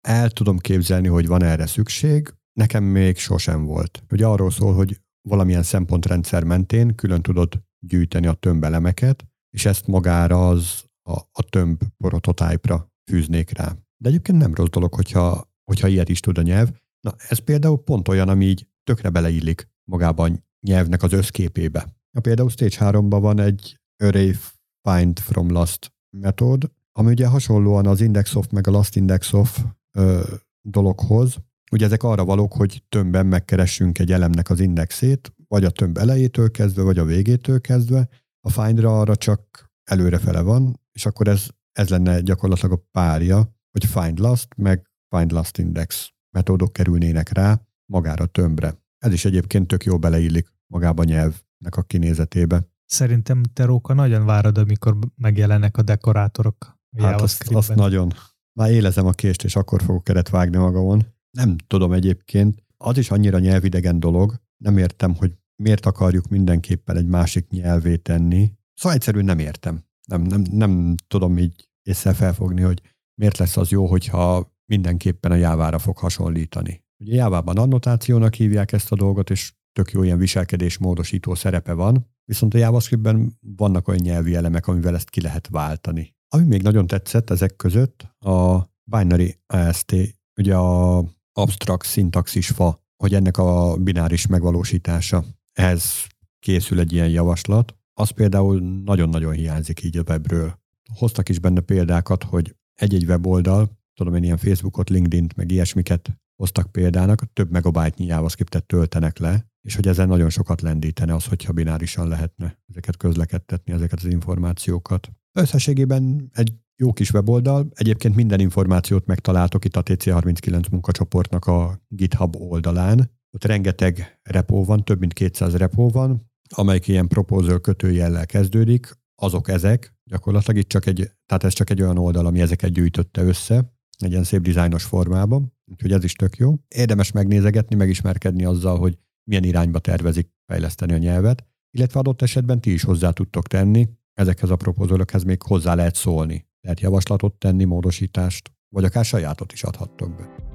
[0.00, 4.02] El tudom képzelni, hogy van erre szükség, nekem még sosem volt.
[4.10, 10.48] Ugye arról szól, hogy valamilyen szempontrendszer mentén külön tudod gyűjteni a tömbelemeket, és ezt magára
[10.48, 13.76] az a, a tömb prototype-ra fűznék rá.
[14.02, 16.68] De egyébként nem rossz dolog, hogyha, hogyha ilyet is tud a nyelv.
[17.00, 21.96] Na, ez például pont olyan, ami így tökre beleillik magában nyelvnek az összképébe.
[22.10, 24.34] Na, például Stage 3-ban van egy array
[24.82, 29.64] find from last metód, ami ugye hasonlóan az indexof meg a last indexof
[29.96, 30.22] ö,
[30.60, 31.36] dologhoz,
[31.72, 36.50] ugye ezek arra valók, hogy tömbben megkeressünk egy elemnek az indexét, vagy a tömb elejétől
[36.50, 38.08] kezdve, vagy a végétől kezdve.
[38.40, 43.84] A findra arra csak előrefele van, és akkor ez, ez lenne gyakorlatilag a párja, hogy
[43.84, 47.60] find last, meg find last index metódok kerülnének rá
[47.92, 48.82] magára a tömbre.
[48.98, 52.68] Ez is egyébként tök jó beleillik magába a nyelvnek a kinézetébe.
[52.84, 58.12] Szerintem te Róka nagyon várod, amikor megjelennek a dekorátorok Hát azt, azt nagyon.
[58.52, 61.06] Már élezem a kést, és akkor fogok keret vágni magamon.
[61.30, 67.06] Nem tudom egyébként, az is annyira nyelvidegen dolog, nem értem, hogy miért akarjuk mindenképpen egy
[67.06, 68.52] másik nyelvét tenni.
[68.74, 69.84] Szóval egyszerűen nem értem.
[70.06, 72.82] Nem, nem, nem tudom így észre felfogni, hogy
[73.14, 76.84] miért lesz az jó, hogyha mindenképpen a jávára fog hasonlítani.
[76.98, 82.54] Ugye jávában annotációnak hívják ezt a dolgot, és tök jó ilyen viselkedésmódosító szerepe van, viszont
[82.54, 86.13] a JavaScriptben vannak olyan nyelvi elemek, amivel ezt ki lehet váltani.
[86.34, 89.94] Ami még nagyon tetszett ezek között, a binary AST,
[90.36, 95.24] ugye a abstract szintaxis fa, hogy ennek a bináris megvalósítása.
[95.52, 96.06] Ehhez
[96.38, 97.74] készül egy ilyen javaslat.
[97.92, 100.58] Az például nagyon-nagyon hiányzik így a webről.
[100.94, 106.72] Hoztak is benne példákat, hogy egy-egy weboldal, tudom én ilyen Facebookot, LinkedIn-t, meg ilyesmiket hoztak
[106.72, 112.08] példának, több megabájtnyi JavaScriptet töltenek le, és hogy ezen nagyon sokat lendítene az, hogyha binárisan
[112.08, 115.10] lehetne ezeket közlekedtetni, ezeket az információkat.
[115.36, 117.68] Összességében egy jó kis weboldal.
[117.74, 123.10] Egyébként minden információt megtaláltok itt a TC39 munkacsoportnak a GitHub oldalán.
[123.30, 128.90] Ott rengeteg repó van, több mint 200 repó van, amelyik ilyen proposal kötőjellel kezdődik.
[129.14, 133.22] Azok ezek, gyakorlatilag itt csak egy, tehát ez csak egy olyan oldal, ami ezeket gyűjtötte
[133.22, 136.54] össze, egy ilyen szép dizájnos formában, úgyhogy ez is tök jó.
[136.68, 142.72] Érdemes megnézegetni, megismerkedni azzal, hogy milyen irányba tervezik fejleszteni a nyelvet, illetve adott esetben ti
[142.72, 146.46] is hozzá tudtok tenni, ezekhez a propozolokhez még hozzá lehet szólni.
[146.60, 150.52] Lehet javaslatot tenni, módosítást, vagy akár sajátot is adhattok be.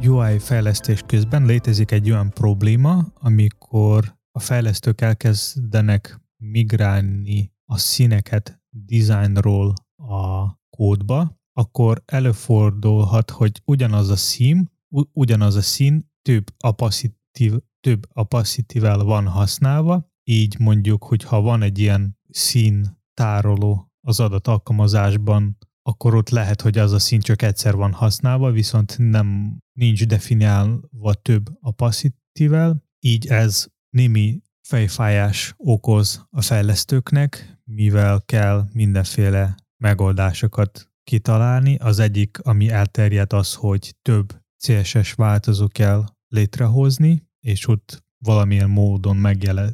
[0.00, 9.72] UI fejlesztés közben létezik egy olyan probléma, amikor a fejlesztők elkezdenek migrálni a színeket designról
[9.96, 14.70] a kódba, akkor előfordulhat, hogy ugyanaz a szín,
[15.12, 17.54] ugyanaz a szín több apacitív,
[17.86, 24.46] több apacitível van használva, így mondjuk, hogy ha van egy ilyen szín tároló az adat
[24.46, 30.06] alkalmazásban, akkor ott lehet, hogy az a szín csak egyszer van használva, viszont nem nincs
[30.06, 41.76] definiálva több apacitível, így ez némi fejfájás okoz a fejlesztőknek, mivel kell mindenféle megoldásokat kitalálni.
[41.76, 49.16] Az egyik, ami elterjedt az, hogy több CSS változó kell létrehozni, és ott valamilyen módon
[49.16, 49.72] megjele,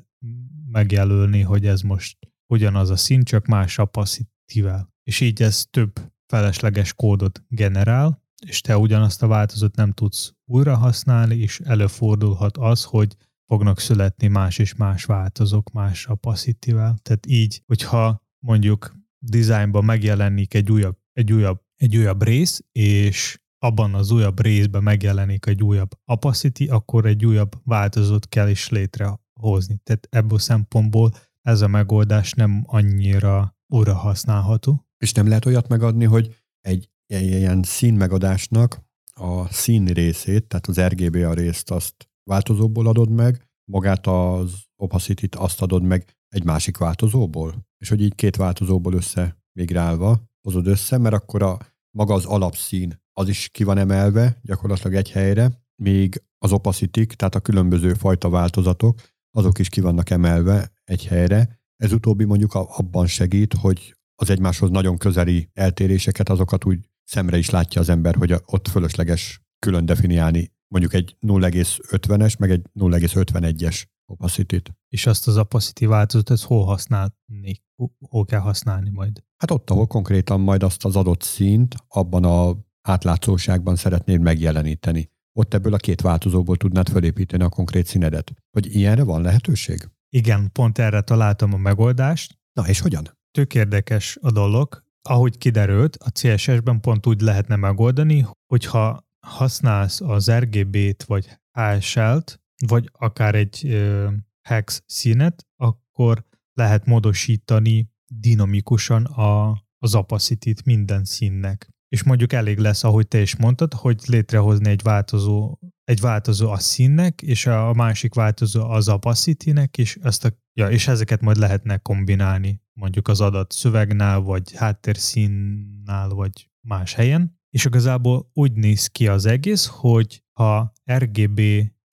[0.66, 2.18] megjelölni, hogy ez most
[2.52, 4.92] ugyanaz a szín, csak más apacitível.
[5.02, 10.76] És így ez több felesleges kódot generál, és te ugyanazt a változót nem tudsz újra
[10.76, 13.16] használni, és előfordulhat az, hogy
[13.46, 16.98] fognak születni más és más változók más apacitível.
[17.02, 23.94] Tehát így, hogyha mondjuk designban megjelenik egy újabb, egy újabb egy újabb rész, és abban
[23.94, 29.80] az újabb részben megjelenik egy újabb opacity, akkor egy újabb változót kell is létrehozni.
[29.82, 31.10] Tehát ebből szempontból
[31.42, 34.86] ez a megoldás nem annyira újra használható.
[34.98, 38.82] És nem lehet olyat megadni, hogy egy ilyen színmegadásnak
[39.14, 45.62] a szín részét, tehát az RGBA részt azt változóból adod meg, magát az opacity azt
[45.62, 51.14] adod meg egy másik változóból, és hogy így két változóból össze migrálva hozod össze, mert
[51.14, 51.58] akkor a
[51.96, 57.34] maga az alapszín az is ki van emelve gyakorlatilag egy helyre, még az opacity tehát
[57.34, 59.00] a különböző fajta változatok,
[59.30, 61.60] azok is ki vannak emelve egy helyre.
[61.76, 67.50] Ez utóbbi mondjuk abban segít, hogy az egymáshoz nagyon közeli eltéréseket, azokat úgy szemre is
[67.50, 74.56] látja az ember, hogy ott fölösleges külön definiálni mondjuk egy 0,50-es, meg egy 0,51-es opacity
[74.56, 74.70] -t.
[74.88, 77.62] És azt az opacity változatot ezt hol használni?
[77.98, 79.22] Hol kell használni majd?
[79.36, 85.10] Hát ott, ahol konkrétan majd azt az adott színt abban a átlátszóságban szeretnéd megjeleníteni.
[85.32, 88.32] Ott ebből a két változóból tudnád felépíteni a konkrét színedet.
[88.50, 89.88] Hogy ilyenre van lehetőség?
[90.08, 92.38] Igen, pont erre találtam a megoldást.
[92.52, 93.18] Na és hogyan?
[93.30, 94.84] Tök érdekes a dolog.
[95.02, 102.90] Ahogy kiderült, a CSS-ben pont úgy lehetne megoldani, hogyha használsz az RGB-t vagy HSL-t, vagy
[102.92, 104.12] akár egy uh,
[104.42, 111.70] hex színet, akkor lehet módosítani dinamikusan a, az opacity minden színnek.
[111.92, 116.58] És mondjuk elég lesz, ahogy te is mondtad, hogy létrehozni egy változó, egy változó a
[116.58, 121.76] színnek, és a másik változó az opacity-nek, és, ezt a, ja, és ezeket majd lehetne
[121.76, 127.38] kombinálni mondjuk az adat szövegnál, vagy háttérszínnál, vagy más helyen.
[127.50, 131.40] És igazából úgy néz ki az egész, hogy ha RGB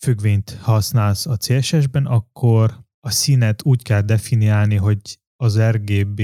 [0.03, 6.21] függvényt használsz a CSS-ben, akkor a színet úgy kell definiálni, hogy az RGB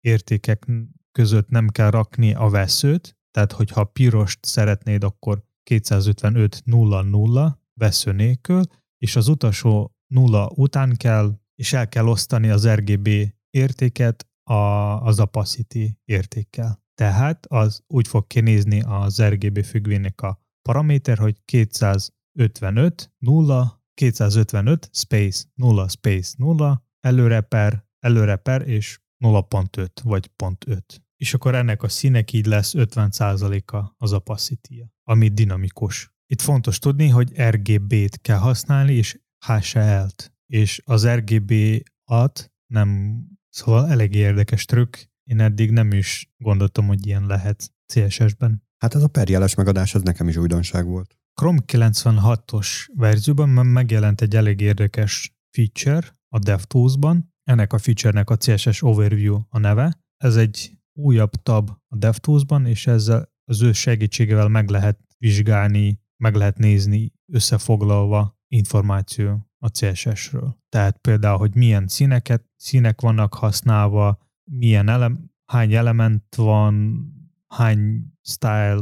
[0.00, 0.66] értékek
[1.12, 8.12] között nem kell rakni a veszőt, tehát hogyha pirost szeretnéd, akkor 255 0 0 vesző
[8.12, 8.62] nélkül,
[8.98, 13.08] és az utolsó nulla után kell, és el kell osztani az RGB
[13.50, 14.54] értéket a,
[15.02, 16.82] az opacity értékkel.
[16.94, 25.44] Tehát az úgy fog kinézni az RGB függvénynek a paraméter, hogy 255 0 255 space
[25.54, 31.02] 0 space 0 előre per, előre per és 0.5 vagy pont 5.
[31.20, 36.12] És akkor ennek a színek így lesz 50%-a az opacity ami dinamikus.
[36.26, 40.32] Itt fontos tudni, hogy RGB-t kell használni, és HCL-t.
[40.46, 44.96] És az RGB-at nem, szóval elég érdekes trükk.
[45.24, 48.62] Én eddig nem is gondoltam, hogy ilyen lehet CSS-ben.
[48.76, 51.18] Hát ez a perjeles megadás, az nekem is újdonság volt.
[51.34, 57.34] Chrome 96-os verzióban megjelent egy elég érdekes feature a DevTools-ban.
[57.42, 60.00] Ennek a feature-nek a CSS Overview a neve.
[60.16, 66.34] Ez egy újabb tab a DevTools-ban, és ezzel az ő segítségével meg lehet vizsgálni, meg
[66.34, 70.56] lehet nézni összefoglalva információ a CSS-ről.
[70.68, 74.18] Tehát például, hogy milyen színeket, színek vannak használva,
[74.50, 77.04] milyen elem, hány element van,
[77.46, 78.80] hány style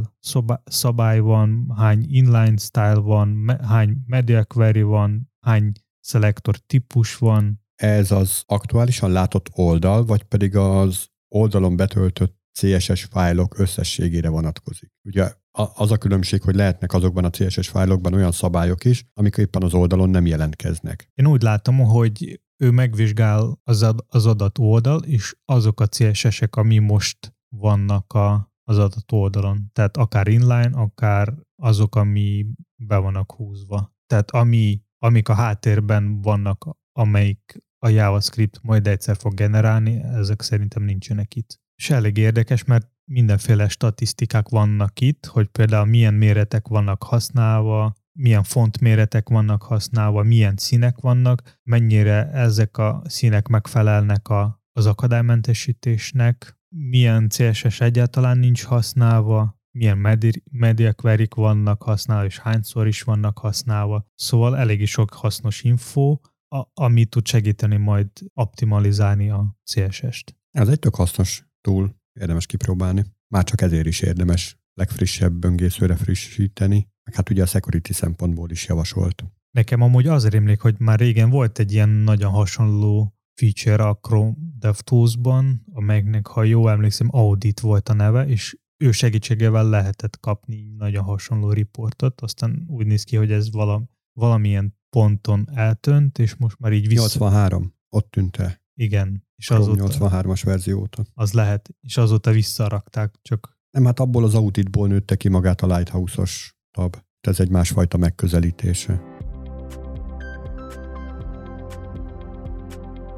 [0.63, 7.61] szabály van, hány inline style van, hány media query van, hány szelektor típus van.
[7.75, 14.91] Ez az aktuálisan látott oldal, vagy pedig az oldalon betöltött CSS fájlok összességére vonatkozik.
[15.03, 15.33] Ugye
[15.75, 19.73] az a különbség, hogy lehetnek azokban a CSS fájlokban olyan szabályok is, amik éppen az
[19.73, 21.09] oldalon nem jelentkeznek.
[21.13, 26.77] Én úgy látom, hogy ő megvizsgál az, az adat oldal, és azok a CSS-ek, ami
[26.77, 29.69] most vannak a, az adat oldalon.
[29.73, 33.95] Tehát akár inline, akár azok, ami be vannak húzva.
[34.05, 40.83] Tehát ami, amik a háttérben vannak, amelyik a JavaScript majd egyszer fog generálni, ezek szerintem
[40.83, 41.59] nincsenek itt.
[41.75, 48.43] És elég érdekes, mert mindenféle statisztikák vannak itt, hogy például milyen méretek vannak használva, milyen
[48.43, 57.29] fontméretek vannak használva, milyen színek vannak, mennyire ezek a színek megfelelnek a, az akadálymentesítésnek, milyen
[57.29, 60.19] CSS egyáltalán nincs használva, milyen
[60.51, 64.05] media query vannak használva, és hányszor is vannak használva.
[64.15, 70.35] Szóval elég sok hasznos info, a, ami tud segíteni majd optimalizálni a CSS-t.
[70.51, 73.05] Ez egy tök hasznos túl érdemes kipróbálni.
[73.27, 78.67] Már csak ezért is érdemes legfrissebb böngészőre frissíteni, meg hát ugye a security szempontból is
[78.67, 79.23] javasolt.
[79.51, 84.33] Nekem amúgy az rémlik, hogy már régen volt egy ilyen nagyon hasonló feature a Chrome
[84.59, 91.03] DevTools-ban, amelynek, ha jól emlékszem, Audit volt a neve, és ő segítségével lehetett kapni nagyon
[91.03, 96.71] hasonló riportot, aztán úgy néz ki, hogy ez valam, valamilyen ponton eltönt, és most már
[96.71, 97.01] így vissza...
[97.01, 98.61] 83, ott tűnt el.
[98.73, 99.25] Igen.
[99.35, 101.05] És azóta, 83-as verzió óta.
[101.13, 105.67] Az lehet, és azóta visszarakták, csak Nem, hát abból az auditból nőtte ki magát a
[105.67, 106.97] Lighthouse-os tab.
[107.21, 109.01] Ez egy másfajta megközelítése.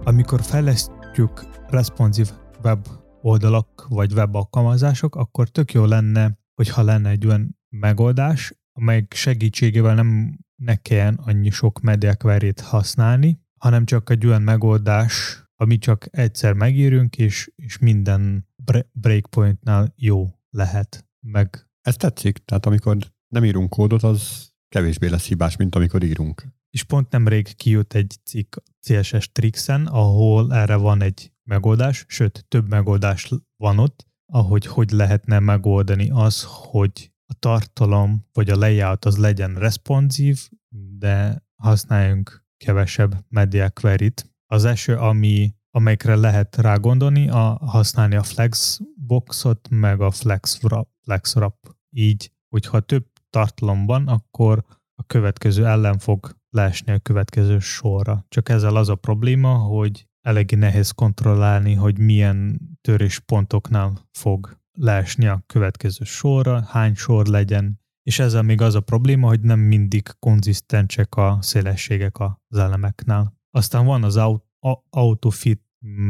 [0.03, 2.31] Amikor fejlesztjük responsív
[2.63, 2.87] web
[3.21, 9.95] oldalak vagy web alkalmazások, akkor tök jó lenne, hogyha lenne egy olyan megoldás, amely segítségével
[9.95, 16.07] nem ne kelljen annyi sok media query használni, hanem csak egy olyan megoldás, ami csak
[16.11, 18.47] egyszer megírünk, és, és minden
[18.91, 21.67] breakpointnál jó lehet meg.
[21.81, 22.97] Ez tetszik, tehát amikor
[23.27, 26.43] nem írunk kódot, az kevésbé lesz hibás, mint amikor írunk.
[26.69, 32.69] És pont nemrég kijött egy cikk CSS Trixen, ahol erre van egy megoldás, sőt, több
[32.69, 39.17] megoldás van ott, ahogy hogy lehetne megoldani az, hogy a tartalom vagy a layout az
[39.17, 40.49] legyen responsív,
[40.97, 44.31] de használjunk kevesebb media query-t.
[44.45, 50.89] Az első, ami, amelyikre lehet rá gondolni, a használni a flexboxot, meg a flex wrap,
[51.03, 51.75] flex wrap.
[51.89, 54.63] Így, hogyha több tartalom van, akkor
[54.95, 58.25] a következő ellen fog leesni a következő sorra.
[58.27, 65.43] Csak ezzel az a probléma, hogy eléggé nehéz kontrollálni, hogy milyen töréspontoknál fog leesni a
[65.47, 71.15] következő sorra, hány sor legyen, és ezzel még az a probléma, hogy nem mindig konzisztensek
[71.15, 73.37] a szélességek az elemeknál.
[73.51, 74.19] Aztán van az
[74.89, 75.63] autofit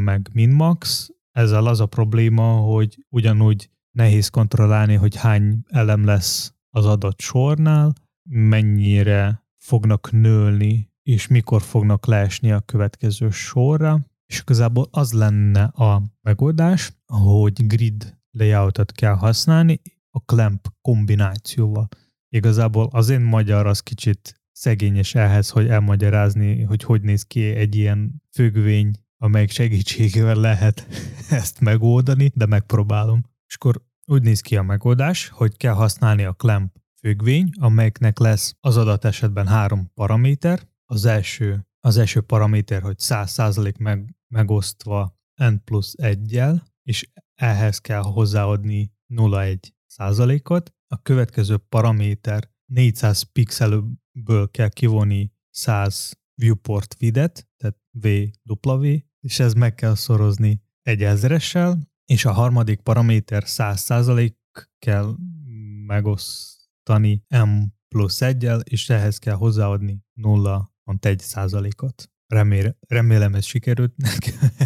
[0.03, 6.85] meg minmax, ezzel az a probléma, hogy ugyanúgy nehéz kontrollálni, hogy hány elem lesz az
[6.85, 7.93] adott sornál,
[8.29, 16.03] mennyire fognak nőni, és mikor fognak leesni a következő sorra, és igazából az lenne a
[16.21, 21.87] megoldás, hogy grid layoutot kell használni a clamp kombinációval.
[22.29, 27.75] Igazából az én magyar az kicsit szegényes ehhez, hogy elmagyarázni, hogy hogy néz ki egy
[27.75, 30.87] ilyen függvény, amelyik segítségével lehet
[31.29, 33.23] ezt megoldani, de megpróbálom.
[33.47, 38.55] És akkor úgy néz ki a megoldás, hogy kell használni a clamp függvény, amelyiknek lesz
[38.59, 40.67] az adat esetben három paraméter.
[40.85, 47.09] Az első, az első paraméter, hogy 100% meg, megosztva n plusz 1-jel, és
[47.39, 50.73] ehhez kell hozzáadni 0,1 százalékot.
[50.87, 58.85] A következő paraméter 400 pixelből kell kivonni 100 viewport videt, tehát VW,
[59.19, 64.37] és ez meg kell szorozni egy ezeressel, és a harmadik paraméter 100 százalék
[64.79, 65.15] kell
[65.85, 72.11] megosztani M plusz 1 és ehhez kell hozzáadni 0,1 százalékot.
[72.33, 73.93] Remél, remélem ez sikerült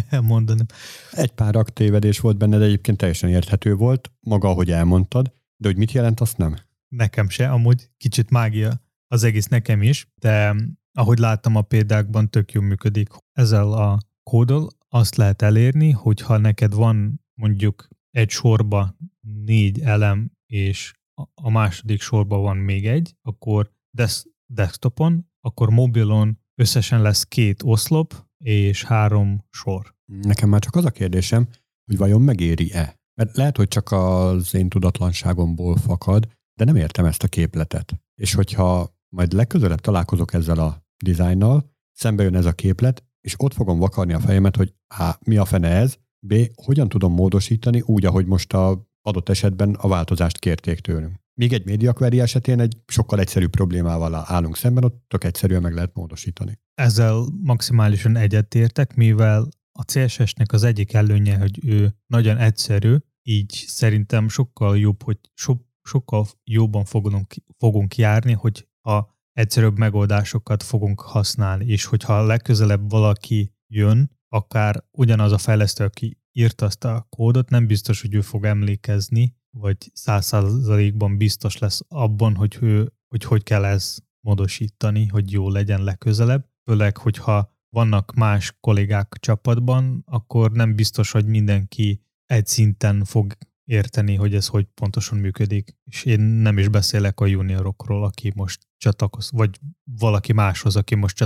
[0.08, 0.64] elmondani.
[1.12, 5.76] Egy pár aktévedés volt benne, de egyébként teljesen érthető volt, maga, ahogy elmondtad, de hogy
[5.76, 6.56] mit jelent, azt nem.
[6.88, 10.54] Nekem se, amúgy kicsit mágia az egész nekem is, de
[10.92, 13.08] ahogy láttam a példákban, tök jó működik.
[13.32, 18.96] Ezzel a kódol azt lehet elérni, hogyha neked van mondjuk egy sorba
[19.44, 20.92] négy elem, és
[21.34, 28.26] a második sorban van még egy, akkor des- desktopon, akkor mobilon Összesen lesz két oszlop
[28.44, 29.94] és három sor.
[30.04, 31.48] Nekem már csak az a kérdésem,
[31.86, 32.96] hogy vajon megéri-e?
[33.14, 36.28] Mert lehet, hogy csak az én tudatlanságomból fakad,
[36.58, 37.94] de nem értem ezt a képletet.
[38.14, 43.54] És hogyha majd legközelebb találkozok ezzel a dizájnnal, szembe jön ez a képlet, és ott
[43.54, 45.14] fogom vakarni a fejemet, hogy A.
[45.26, 45.96] mi a fene ez,
[46.26, 46.34] B.
[46.54, 51.23] hogyan tudom módosítani úgy, ahogy most a adott esetben a változást kérték tőlünk.
[51.34, 55.74] Míg egy média query esetén egy sokkal egyszerűbb problémával állunk szemben, ott tök egyszerűen meg
[55.74, 56.58] lehet módosítani.
[56.74, 64.28] Ezzel maximálisan egyetértek, mivel a CSS-nek az egyik előnye, hogy ő nagyon egyszerű, így szerintem
[64.28, 71.66] sokkal jobb, hogy so, sokkal jobban fogunk, fogunk járni, hogy a egyszerűbb megoldásokat fogunk használni,
[71.66, 77.66] és hogyha legközelebb valaki jön, akár ugyanaz a fejlesztő, aki írta azt a kódot, nem
[77.66, 83.42] biztos, hogy ő fog emlékezni vagy száz százalékban biztos lesz abban, hogy, ő, hogy hogy
[83.42, 86.48] kell ez módosítani, hogy jó legyen legközelebb.
[86.64, 94.14] Főleg, hogyha vannak más kollégák csapatban, akkor nem biztos, hogy mindenki egy szinten fog érteni,
[94.14, 95.76] hogy ez hogy pontosan működik.
[95.84, 101.16] És én nem is beszélek a juniorokról, aki most csatlakoz, vagy valaki máshoz, aki most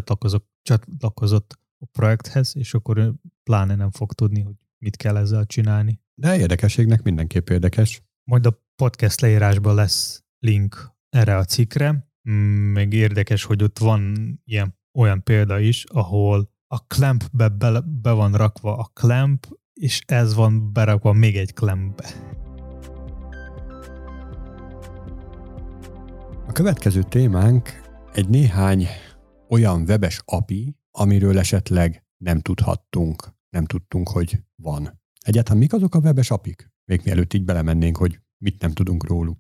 [0.63, 6.01] csatlakozott, a projekthez, és akkor ő pláne nem fog tudni, hogy mit kell ezzel csinálni.
[6.15, 8.03] De érdekességnek mindenképp érdekes.
[8.29, 12.11] Majd a podcast leírásban lesz link erre a cikkre.
[12.73, 14.15] Még érdekes, hogy ott van
[14.45, 20.35] ilyen olyan példa is, ahol a clampbe be, be van rakva a clamp, és ez
[20.35, 22.05] van berakva még egy clampbe.
[26.47, 27.69] A következő témánk
[28.13, 28.87] egy néhány
[29.49, 35.01] olyan webes API, amiről esetleg nem tudhattunk, nem tudtunk, hogy van.
[35.21, 36.68] Egyáltalán mik azok a webes apik?
[36.89, 39.39] Még mielőtt így belemennénk, hogy mit nem tudunk róluk.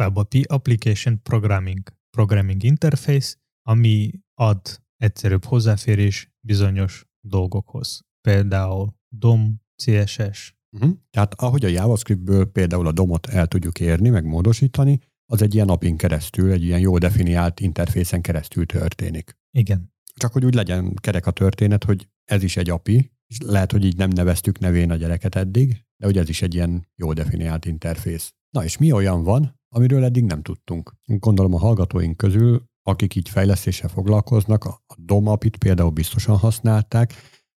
[0.00, 3.36] WebAPI Application Programming, Programming Interface,
[3.68, 8.00] ami ad egyszerűbb hozzáférés bizonyos dolgokhoz.
[8.28, 10.56] Például DOM, CSS.
[10.76, 10.88] Uh-huh.
[10.88, 10.90] Mhm.
[11.10, 15.00] Tehát ahogy a JavaScriptből például a DOM-ot el tudjuk érni, meg módosítani,
[15.32, 19.36] az egy ilyen napin keresztül, egy ilyen jó definiált interfészen keresztül történik.
[19.50, 19.92] Igen.
[20.14, 23.84] Csak hogy úgy legyen kerek a történet, hogy ez is egy API, és lehet, hogy
[23.84, 27.64] így nem neveztük nevén a gyereket eddig, de hogy ez is egy ilyen jó definiált
[27.64, 28.34] interfész.
[28.50, 30.94] Na és mi olyan van, amiről eddig nem tudtunk?
[31.04, 37.12] Gondolom a hallgatóink közül, akik így fejlesztéssel foglalkoznak, a DOM API-t például biztosan használták,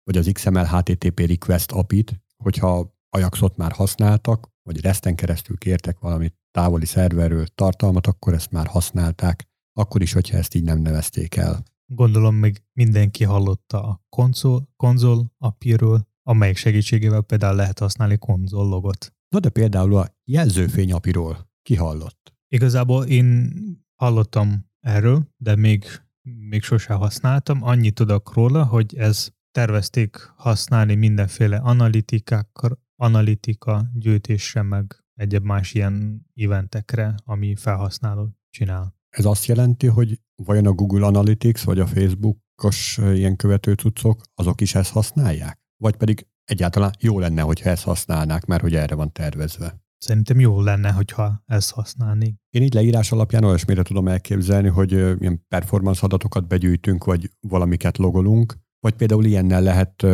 [0.03, 6.35] vagy az XML HTTP request API-t, hogyha Ajaxot már használtak, vagy Resten keresztül kértek valamit
[6.51, 11.63] távoli szerverről tartalmat, akkor ezt már használták, akkor is, hogyha ezt így nem nevezték el.
[11.85, 19.13] Gondolom még mindenki hallotta a konzol, konzol API-ről, amelyik segítségével például lehet használni konzol logot.
[19.29, 22.33] Na de például a jelzőfény API-ról ki hallott?
[22.47, 23.51] Igazából én
[23.95, 25.85] hallottam erről, de még,
[26.21, 27.63] még sosem használtam.
[27.63, 36.25] Annyit tudok róla, hogy ez tervezték használni mindenféle analitikákra, analitika gyűjtésre, meg egyéb más ilyen
[36.35, 38.95] eventekre, ami felhasználó csinál.
[39.09, 44.61] Ez azt jelenti, hogy vajon a Google Analytics vagy a Facebookos ilyen követő cuccok, azok
[44.61, 45.62] is ezt használják?
[45.83, 49.81] Vagy pedig egyáltalán jó lenne, hogyha ezt használnák, mert hogy erre van tervezve?
[49.97, 52.35] Szerintem jó lenne, hogyha ezt használni.
[52.49, 58.55] Én így leírás alapján olyasmire tudom elképzelni, hogy ilyen performance adatokat begyűjtünk, vagy valamiket logolunk,
[58.79, 60.05] vagy például ilyennel lehet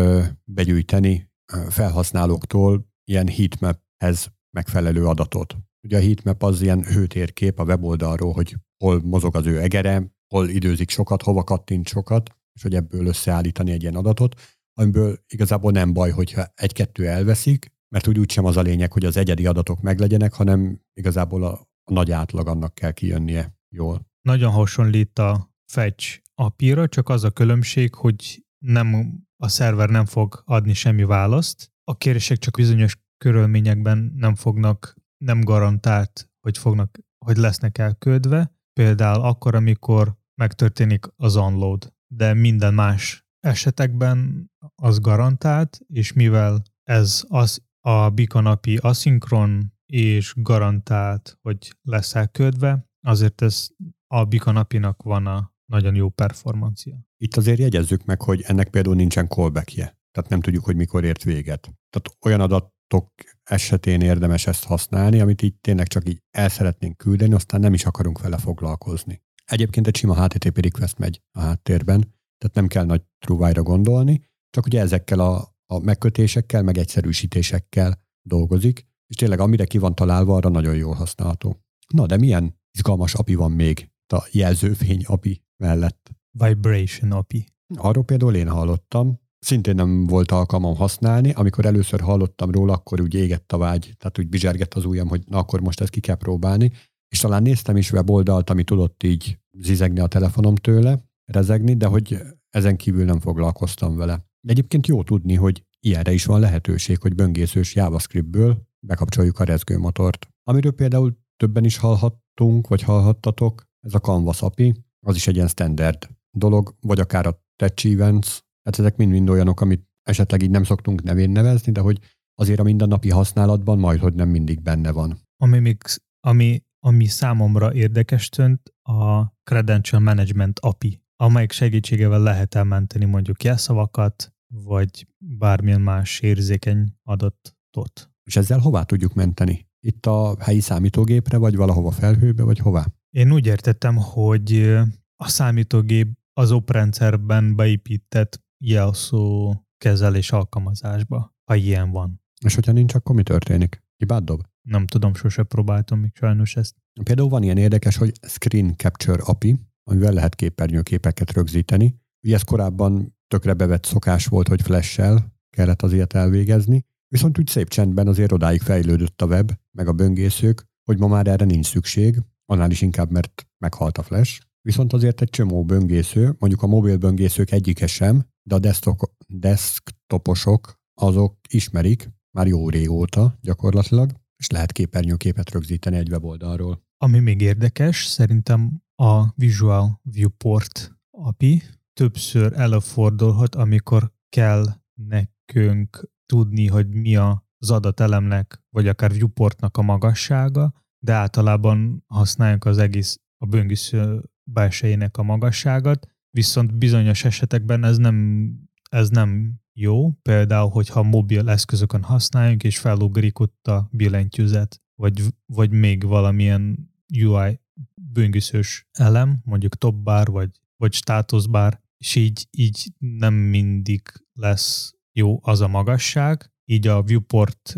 [0.43, 1.31] begyűjteni
[1.69, 5.57] felhasználóktól ilyen heatmaphez megfelelő adatot.
[5.87, 10.47] Ugye a heatmap az ilyen hőtérkép a weboldalról, hogy hol mozog az ő egere, hol
[10.47, 14.35] időzik sokat, hova kattint sokat, és hogy ebből összeállítani egy ilyen adatot,
[14.79, 19.17] amiből igazából nem baj, hogyha egy-kettő elveszik, mert úgy úgysem az a lényeg, hogy az
[19.17, 21.51] egyedi adatok meglegyenek, hanem igazából a,
[21.83, 24.07] a nagy átlag annak kell kijönnie jól.
[24.21, 30.41] Nagyon hasonlít a fetch API-ra, csak az a különbség, hogy nem, a szerver nem fog
[30.45, 37.37] adni semmi választ, a kérések csak bizonyos körülményekben nem fognak, nem garantált, hogy fognak, hogy
[37.37, 46.13] lesznek elködve, például akkor, amikor megtörténik az unload, de minden más esetekben az garantált, és
[46.13, 53.67] mivel ez az a Beacon API aszinkron és garantált, hogy lesz elködve, azért ez
[54.07, 57.07] a Beacon API-nak van a nagyon jó performancia.
[57.17, 59.97] Itt azért jegyezzük meg, hogy ennek például nincsen callbackje.
[60.11, 61.61] Tehát nem tudjuk, hogy mikor ért véget.
[61.61, 63.13] Tehát olyan adatok
[63.43, 67.85] esetén érdemes ezt használni, amit így tényleg csak így el szeretnénk küldeni, aztán nem is
[67.85, 69.21] akarunk vele foglalkozni.
[69.45, 74.65] Egyébként egy sima HTTP request megy a háttérben, tehát nem kell nagy trúvájra gondolni, csak
[74.65, 80.49] ugye ezekkel a, a megkötésekkel, meg egyszerűsítésekkel dolgozik, és tényleg amire ki van találva, arra
[80.49, 81.57] nagyon jól használható.
[81.93, 86.11] Na, de milyen izgalmas API van még a jelzőfény API mellett?
[86.31, 87.45] Vibration API.
[87.75, 91.31] Arról például én hallottam, szintén nem volt alkalmam használni.
[91.31, 95.23] Amikor először hallottam róla, akkor úgy égett a vágy, tehát úgy bizsergett az ujjam, hogy
[95.25, 96.71] na akkor most ezt ki kell próbálni.
[97.07, 102.21] És talán néztem is weboldalt, ami tudott így zizegni a telefonom tőle, rezegni, de hogy
[102.49, 104.25] ezen kívül nem foglalkoztam vele.
[104.41, 110.27] De egyébként jó tudni, hogy ilyenre is van lehetőség, hogy böngészős JavaScriptből bekapcsoljuk a rezgőmotort.
[110.43, 114.75] Amiről például többen is hallhattunk, vagy hallhattatok, ez a Canvas API,
[115.05, 119.61] az is egy ilyen standard dolog, vagy akár a Touch Events, Hát ezek mind-mind olyanok,
[119.61, 121.99] amit esetleg így nem szoktunk nevén nevezni, de hogy
[122.35, 125.19] azért a mindennapi használatban majd, hogy nem mindig benne van.
[125.37, 125.77] Ami, még,
[126.19, 134.33] ami, ami számomra érdekes tűnt, a Credential Management API, amelyik segítségével lehet elmenteni mondjuk jelszavakat,
[134.53, 138.11] vagy bármilyen más érzékeny adatot.
[138.23, 139.67] És ezzel hová tudjuk menteni?
[139.79, 142.85] Itt a helyi számítógépre, vagy valahova felhőbe, vagy hová?
[143.09, 144.77] Én úgy értettem, hogy
[145.15, 152.21] a számítógép az oprendszerben beépített jelszó kezelés alkalmazásba, ha ilyen van.
[152.45, 153.83] És hogyha nincs, akkor mi történik?
[153.97, 154.41] Hibát dob?
[154.61, 156.75] Nem tudom, sose próbáltam még sajnos ezt.
[157.03, 161.95] Például van ilyen érdekes, hogy Screen Capture API, amivel lehet képernyőképeket rögzíteni.
[162.23, 167.47] Ugye ez korábban tökre bevett szokás volt, hogy flash-sel kellett az ilyet elvégezni, viszont úgy
[167.47, 171.65] szép csendben azért odáig fejlődött a web, meg a böngészők, hogy ma már erre nincs
[171.65, 174.41] szükség, annál is inkább, mert meghalt a flash.
[174.61, 180.79] Viszont azért egy csomó böngésző, mondjuk a mobil böngészők egyike sem, de a desktop, desktoposok
[181.01, 186.83] azok ismerik már jó régóta gyakorlatilag, és lehet képernyőképet rögzíteni egy weboldalról.
[186.97, 191.61] Ami még érdekes, szerintem a Visual Viewport API
[191.93, 200.73] többször előfordulhat, amikor kell nekünk tudni, hogy mi az adatelemnek, vagy akár viewportnak a magassága,
[201.03, 208.49] de általában használjuk az egész a böngésző belsejének a magasságot, viszont bizonyos esetekben ez nem,
[208.89, 215.71] ez nem jó, például, hogyha mobil eszközökön használjuk, és felugrik ott a billentyűzet, vagy, vagy
[215.71, 216.91] még valamilyen
[217.23, 217.59] UI
[217.95, 224.01] böngészős elem, mondjuk top bar, vagy, vagy status bar, és így, így nem mindig
[224.33, 227.75] lesz jó az a magasság, így a viewport,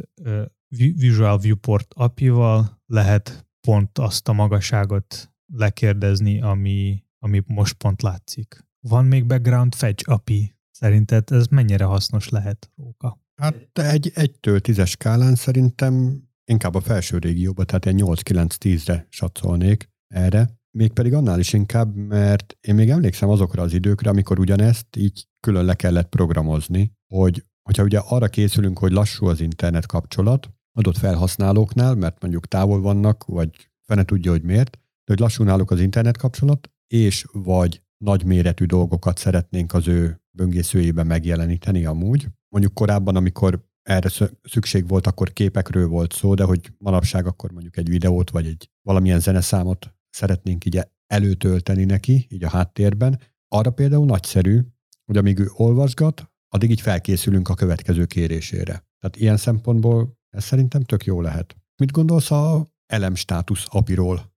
[0.77, 8.65] Visual Viewport API-val lehet pont azt a magasságot lekérdezni, ami, ami most pont látszik.
[8.87, 10.55] Van még background fetch API.
[10.71, 13.19] Szerinted ez mennyire hasznos lehet, Róka?
[13.35, 20.49] Hát egy, egytől tízes skálán szerintem inkább a felső régióba, tehát egy 8-9-10-re satszolnék erre.
[20.77, 25.65] Mégpedig annál is inkább, mert én még emlékszem azokra az időkre, amikor ugyanezt így külön
[25.65, 31.95] le kellett programozni, hogy hogyha ugye arra készülünk, hogy lassú az internet kapcsolat adott felhasználóknál,
[31.95, 36.17] mert mondjuk távol vannak, vagy fene tudja, hogy miért, de hogy lassú náluk az internet
[36.17, 42.27] kapcsolat, és vagy nagyméretű dolgokat szeretnénk az ő böngészőjében megjeleníteni amúgy.
[42.49, 44.09] Mondjuk korábban, amikor erre
[44.43, 48.69] szükség volt, akkor képekről volt szó, de hogy manapság akkor mondjuk egy videót, vagy egy
[48.81, 53.19] valamilyen zeneszámot szeretnénk így előtölteni neki, így a háttérben.
[53.47, 54.61] Arra például nagyszerű,
[55.05, 58.89] hogy amíg ő olvasgat, addig így felkészülünk a következő kérésére.
[58.99, 61.55] Tehát ilyen szempontból ez szerintem tök jó lehet.
[61.75, 64.33] Mit gondolsz a elemstátusz apiról,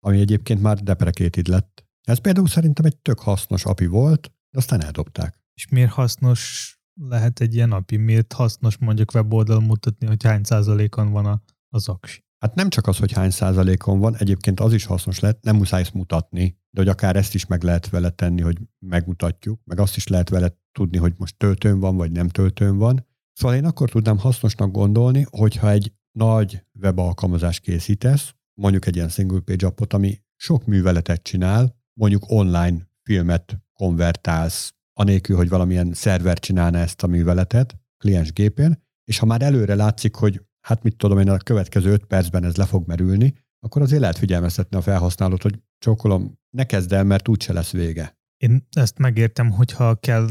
[0.00, 1.84] ami egyébként már deprecated lett?
[2.02, 5.40] Ez például szerintem egy tök hasznos api volt, de aztán eldobták.
[5.54, 6.70] És miért hasznos
[7.00, 7.96] lehet egy ilyen api?
[7.96, 12.25] Miért hasznos mondjuk weboldalon mutatni, hogy hány százalékon van a, az aksi?
[12.38, 15.80] Hát nem csak az, hogy hány százalékon van, egyébként az is hasznos lehet, nem muszáj
[15.80, 19.96] ezt mutatni, de hogy akár ezt is meg lehet vele tenni, hogy megmutatjuk, meg azt
[19.96, 23.06] is lehet vele tudni, hogy most töltőn van, vagy nem töltőn van.
[23.32, 29.40] Szóval én akkor tudnám hasznosnak gondolni, hogyha egy nagy webalkalmazást készítesz, mondjuk egy ilyen single
[29.40, 36.78] page appot, ami sok műveletet csinál, mondjuk online filmet konvertálsz, anélkül, hogy valamilyen szerver csinálna
[36.78, 41.28] ezt a műveletet kliens gépén, és ha már előre látszik, hogy hát mit tudom én,
[41.28, 45.62] a következő öt percben ez le fog merülni, akkor azért lehet figyelmeztetni a felhasználót, hogy
[45.78, 48.18] csókolom, ne kezd el, mert úgyse lesz vége.
[48.36, 50.28] Én ezt megértem, hogyha kell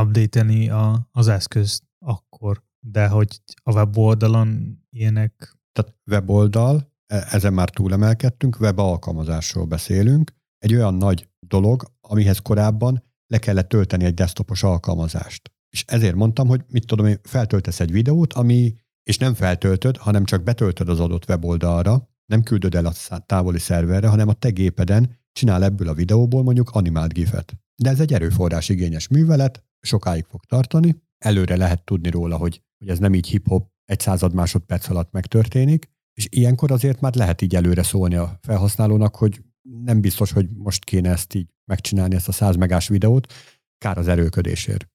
[0.00, 5.56] update a, az eszközt, akkor, de hogy a weboldalon ilyenek...
[5.72, 13.04] Tehát weboldal, e, ezen már túlemelkedtünk, web alkalmazásról beszélünk, egy olyan nagy dolog, amihez korábban
[13.26, 15.52] le kellett tölteni egy desktopos alkalmazást.
[15.68, 18.74] És ezért mondtam, hogy mit tudom én, feltöltesz egy videót, ami,
[19.08, 24.08] és nem feltöltöd, hanem csak betöltöd az adott weboldalra, nem küldöd el a távoli szerverre,
[24.08, 27.56] hanem a te gépeden csinál ebből a videóból mondjuk animált gifet.
[27.76, 32.88] De ez egy erőforrás igényes művelet, sokáig fog tartani, előre lehet tudni róla, hogy, hogy
[32.88, 37.54] ez nem így hip-hop egy század másodperc alatt megtörténik, és ilyenkor azért már lehet így
[37.54, 39.42] előre szólni a felhasználónak, hogy
[39.84, 43.32] nem biztos, hogy most kéne ezt így megcsinálni, ezt a 100 megás videót,
[43.78, 44.88] kár az erőködésért.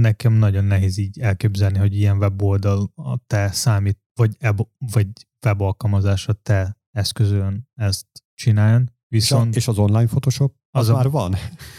[0.00, 5.08] Nekem nagyon nehéz így elképzelni, hogy ilyen weboldal a te számít, vagy, eb, vagy
[5.46, 8.90] webalkalmazás a te eszközön ezt csináljon.
[9.08, 10.54] Viszont és az online Photoshop?
[10.70, 11.34] Az, az a, már van.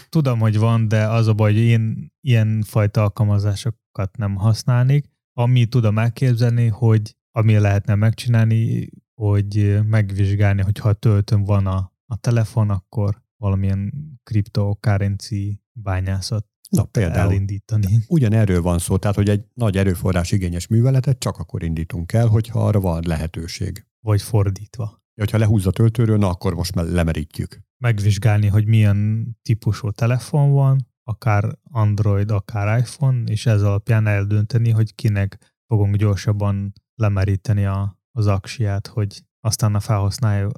[0.10, 5.10] Tudom, hogy van, de az a baj, hogy én ilyen fajta alkalmazásokat nem használnék.
[5.34, 12.16] Ami tudom elképzelni, hogy ami lehetne megcsinálni, hogy megvizsgálni, hogyha a töltőn van a, a
[12.16, 13.94] telefon, akkor valamilyen
[14.24, 18.04] cryptocurrency bányászat Na, például elindítani.
[18.08, 22.66] Ugyanerről van szó, tehát hogy egy nagy erőforrás igényes műveletet csak akkor indítunk el, hogyha
[22.66, 23.86] arra van lehetőség.
[24.00, 24.84] Vagy fordítva.
[24.84, 27.60] Ja, hogyha lehúzza a töltőről, na akkor most lemerítjük.
[27.78, 34.96] Megvizsgálni, hogy milyen típusú telefon van, akár Android, akár iPhone, és ez alapján eldönteni, hogy
[34.96, 40.52] kinek fogunk gyorsabban lemeríteni a, az aksiát, hogy aztán a felhasználó,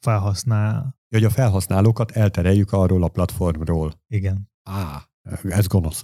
[0.00, 0.96] felhasznál...
[1.08, 4.00] Hogy a felhasználókat eltereljük arról a platformról.
[4.08, 4.50] Igen.
[4.62, 5.08] Á,
[5.42, 6.02] ez gonosz.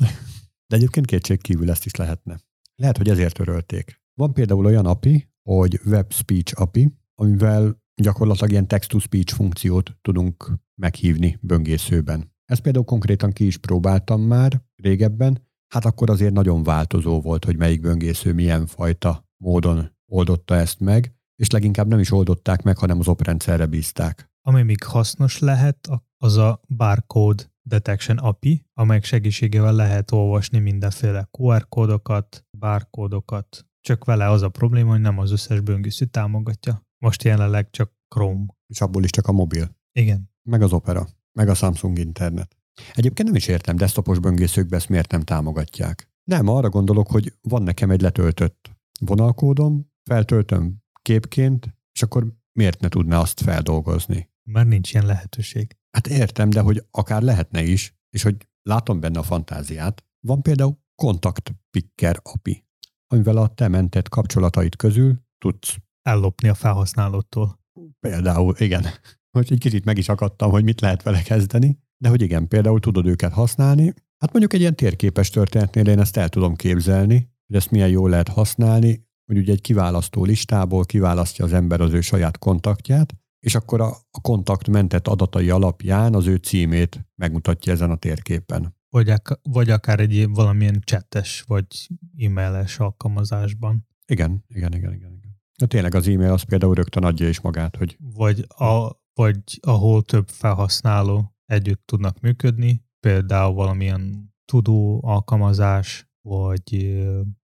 [0.67, 2.41] De egyébként kétség kívül ezt is lehetne.
[2.75, 4.03] Lehet, hogy ezért törölték.
[4.15, 11.39] Van például olyan API, hogy Web Speech API, amivel gyakorlatilag ilyen text-to-speech funkciót tudunk meghívni
[11.41, 12.33] böngészőben.
[12.45, 17.57] Ezt például konkrétan ki is próbáltam már régebben, hát akkor azért nagyon változó volt, hogy
[17.57, 22.99] melyik böngésző milyen fajta módon oldotta ezt meg, és leginkább nem is oldották meg, hanem
[22.99, 24.33] az oprendszerre bízták.
[24.47, 31.68] Ami még hasznos lehet, az a barcode detection API, amelyek segítségével lehet olvasni mindenféle QR
[31.68, 33.66] kódokat, barkódokat.
[33.80, 36.86] Csak vele az a probléma, hogy nem az összes böngésző támogatja.
[36.99, 38.47] Most jelenleg csak Chrome.
[38.66, 39.76] És abból is csak a mobil.
[39.92, 40.30] Igen.
[40.42, 41.09] Meg az Opera.
[41.32, 42.57] Meg a Samsung internet.
[42.92, 46.09] Egyébként nem is értem, desktopos böngészőkbe ezt miért nem támogatják.
[46.24, 48.70] Nem, arra gondolok, hogy van nekem egy letöltött
[49.01, 54.32] vonalkódom, feltöltöm képként, és akkor miért ne tudná azt feldolgozni?
[54.51, 55.76] Már nincs ilyen lehetőség.
[55.90, 60.05] Hát értem, de hogy akár lehetne is, és hogy látom benne a fantáziát.
[60.20, 62.66] Van például Contact Picker API,
[63.07, 65.76] amivel a te mentett kapcsolatait közül tudsz.
[66.03, 67.61] Ellopni a felhasználótól.
[68.01, 68.84] Például, igen.
[69.30, 72.80] Hogy egy kicsit meg is akadtam, hogy mit lehet vele kezdeni, de hogy igen, például
[72.80, 73.95] tudod őket használni.
[74.18, 78.11] Hát mondjuk egy ilyen térképes történetnél én ezt el tudom képzelni, hogy ezt milyen jól
[78.11, 83.14] lehet használni, hogy ugye egy kiválasztó listából kiválasztja az ember az ő saját kontaktját,
[83.45, 88.76] és akkor a, a kontakt mentett adatai alapján az ő címét megmutatja ezen a térképen.
[88.88, 91.88] Vagy, ak- vagy akár egy valamilyen csetes vagy
[92.18, 93.86] e-mailes alkalmazásban.
[94.07, 95.12] Igen, igen, igen, igen.
[95.12, 95.40] igen.
[95.59, 97.97] De tényleg az e-mail az például rögtön adja is magát, hogy...
[98.01, 106.99] Vagy, a, vagy ahol több felhasználó együtt tudnak működni, például valamilyen tudó alkalmazás, vagy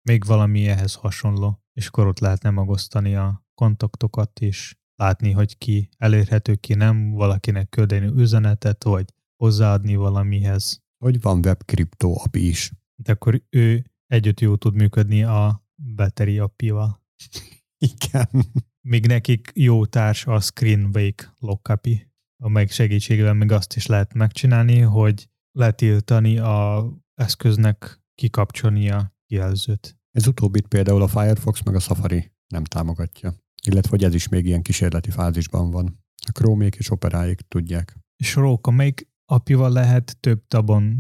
[0.02, 5.90] még valami ehhez hasonló, és akkor ott lehetne megosztani a kontaktokat is, látni, hogy ki
[5.98, 10.84] elérhető, ki nem, valakinek küldeni üzenetet, vagy hozzáadni valamihez.
[10.98, 12.72] Hogy van web kriptó API is.
[12.96, 15.66] De akkor ő együtt jó tud működni a
[15.96, 17.02] battery API-val.
[17.94, 18.46] Igen.
[18.82, 22.12] Még nekik jó társ a Screen Wake Lock API,
[22.44, 29.98] amelyik segítségével még azt is lehet megcsinálni, hogy letiltani a eszköznek kikapcsolni a jelzőt.
[30.12, 33.45] Ez utóbbit például a Firefox meg a Safari nem támogatja.
[33.66, 36.04] Illetve, hogy ez is még ilyen kísérleti fázisban van.
[36.28, 37.98] A chrome és Operáik tudják.
[38.16, 40.98] És Róka, melyik apival lehet több tabon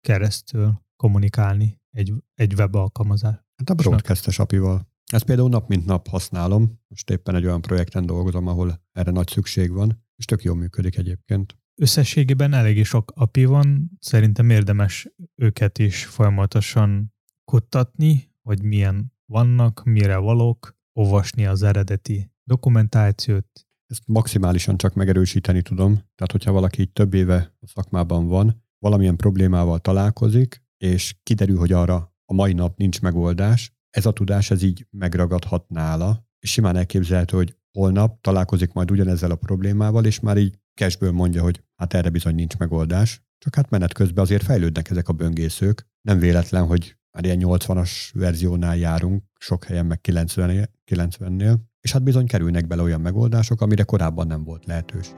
[0.00, 3.34] keresztül kommunikálni egy, egy web alkalmazás?
[3.56, 4.88] Hát a broadcastes apival.
[5.12, 6.80] Ezt például nap mint nap használom.
[6.88, 10.96] Most éppen egy olyan projekten dolgozom, ahol erre nagy szükség van, és tök jól működik
[10.96, 11.58] egyébként.
[11.80, 17.14] Összességében eléggé sok API van, szerintem érdemes őket is folyamatosan
[17.44, 23.46] kutatni, hogy milyen vannak, mire valók, olvasni az eredeti dokumentációt.
[23.86, 25.92] Ezt maximálisan csak megerősíteni tudom.
[25.92, 31.72] Tehát, hogyha valaki így több éve a szakmában van, valamilyen problémával találkozik, és kiderül, hogy
[31.72, 36.76] arra a mai nap nincs megoldás, ez a tudás ez így megragadhat nála, és simán
[36.76, 41.94] elképzelhető, hogy holnap találkozik majd ugyanezzel a problémával, és már így cashből mondja, hogy hát
[41.94, 43.22] erre bizony nincs megoldás.
[43.38, 45.86] Csak hát menet közben azért fejlődnek ezek a böngészők.
[46.00, 52.02] Nem véletlen, hogy már ilyen 80-as verziónál járunk, sok helyen meg 90-nél, 90-nél, és hát
[52.02, 55.14] bizony kerülnek bele olyan megoldások, amire korábban nem volt lehetőség.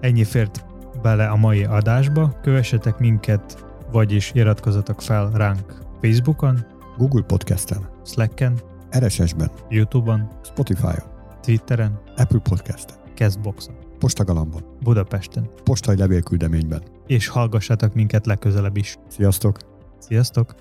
[0.00, 0.69] Ennyi fért
[1.02, 8.60] bele a mai adásba, kövessetek minket, vagyis iratkozzatok fel ránk Facebookon, Google Podcast-en, Slacken,
[8.98, 11.10] RSS-ben, Youtube-on, Spotify-on,
[11.42, 16.82] Twitteren, Apple Podcast-en, Castboxon, Postagalambon, Budapesten, postai levélküldeményben.
[17.06, 18.96] és hallgassatok minket legközelebb is.
[19.08, 19.58] Sziasztok!
[19.98, 20.54] Sziasztok!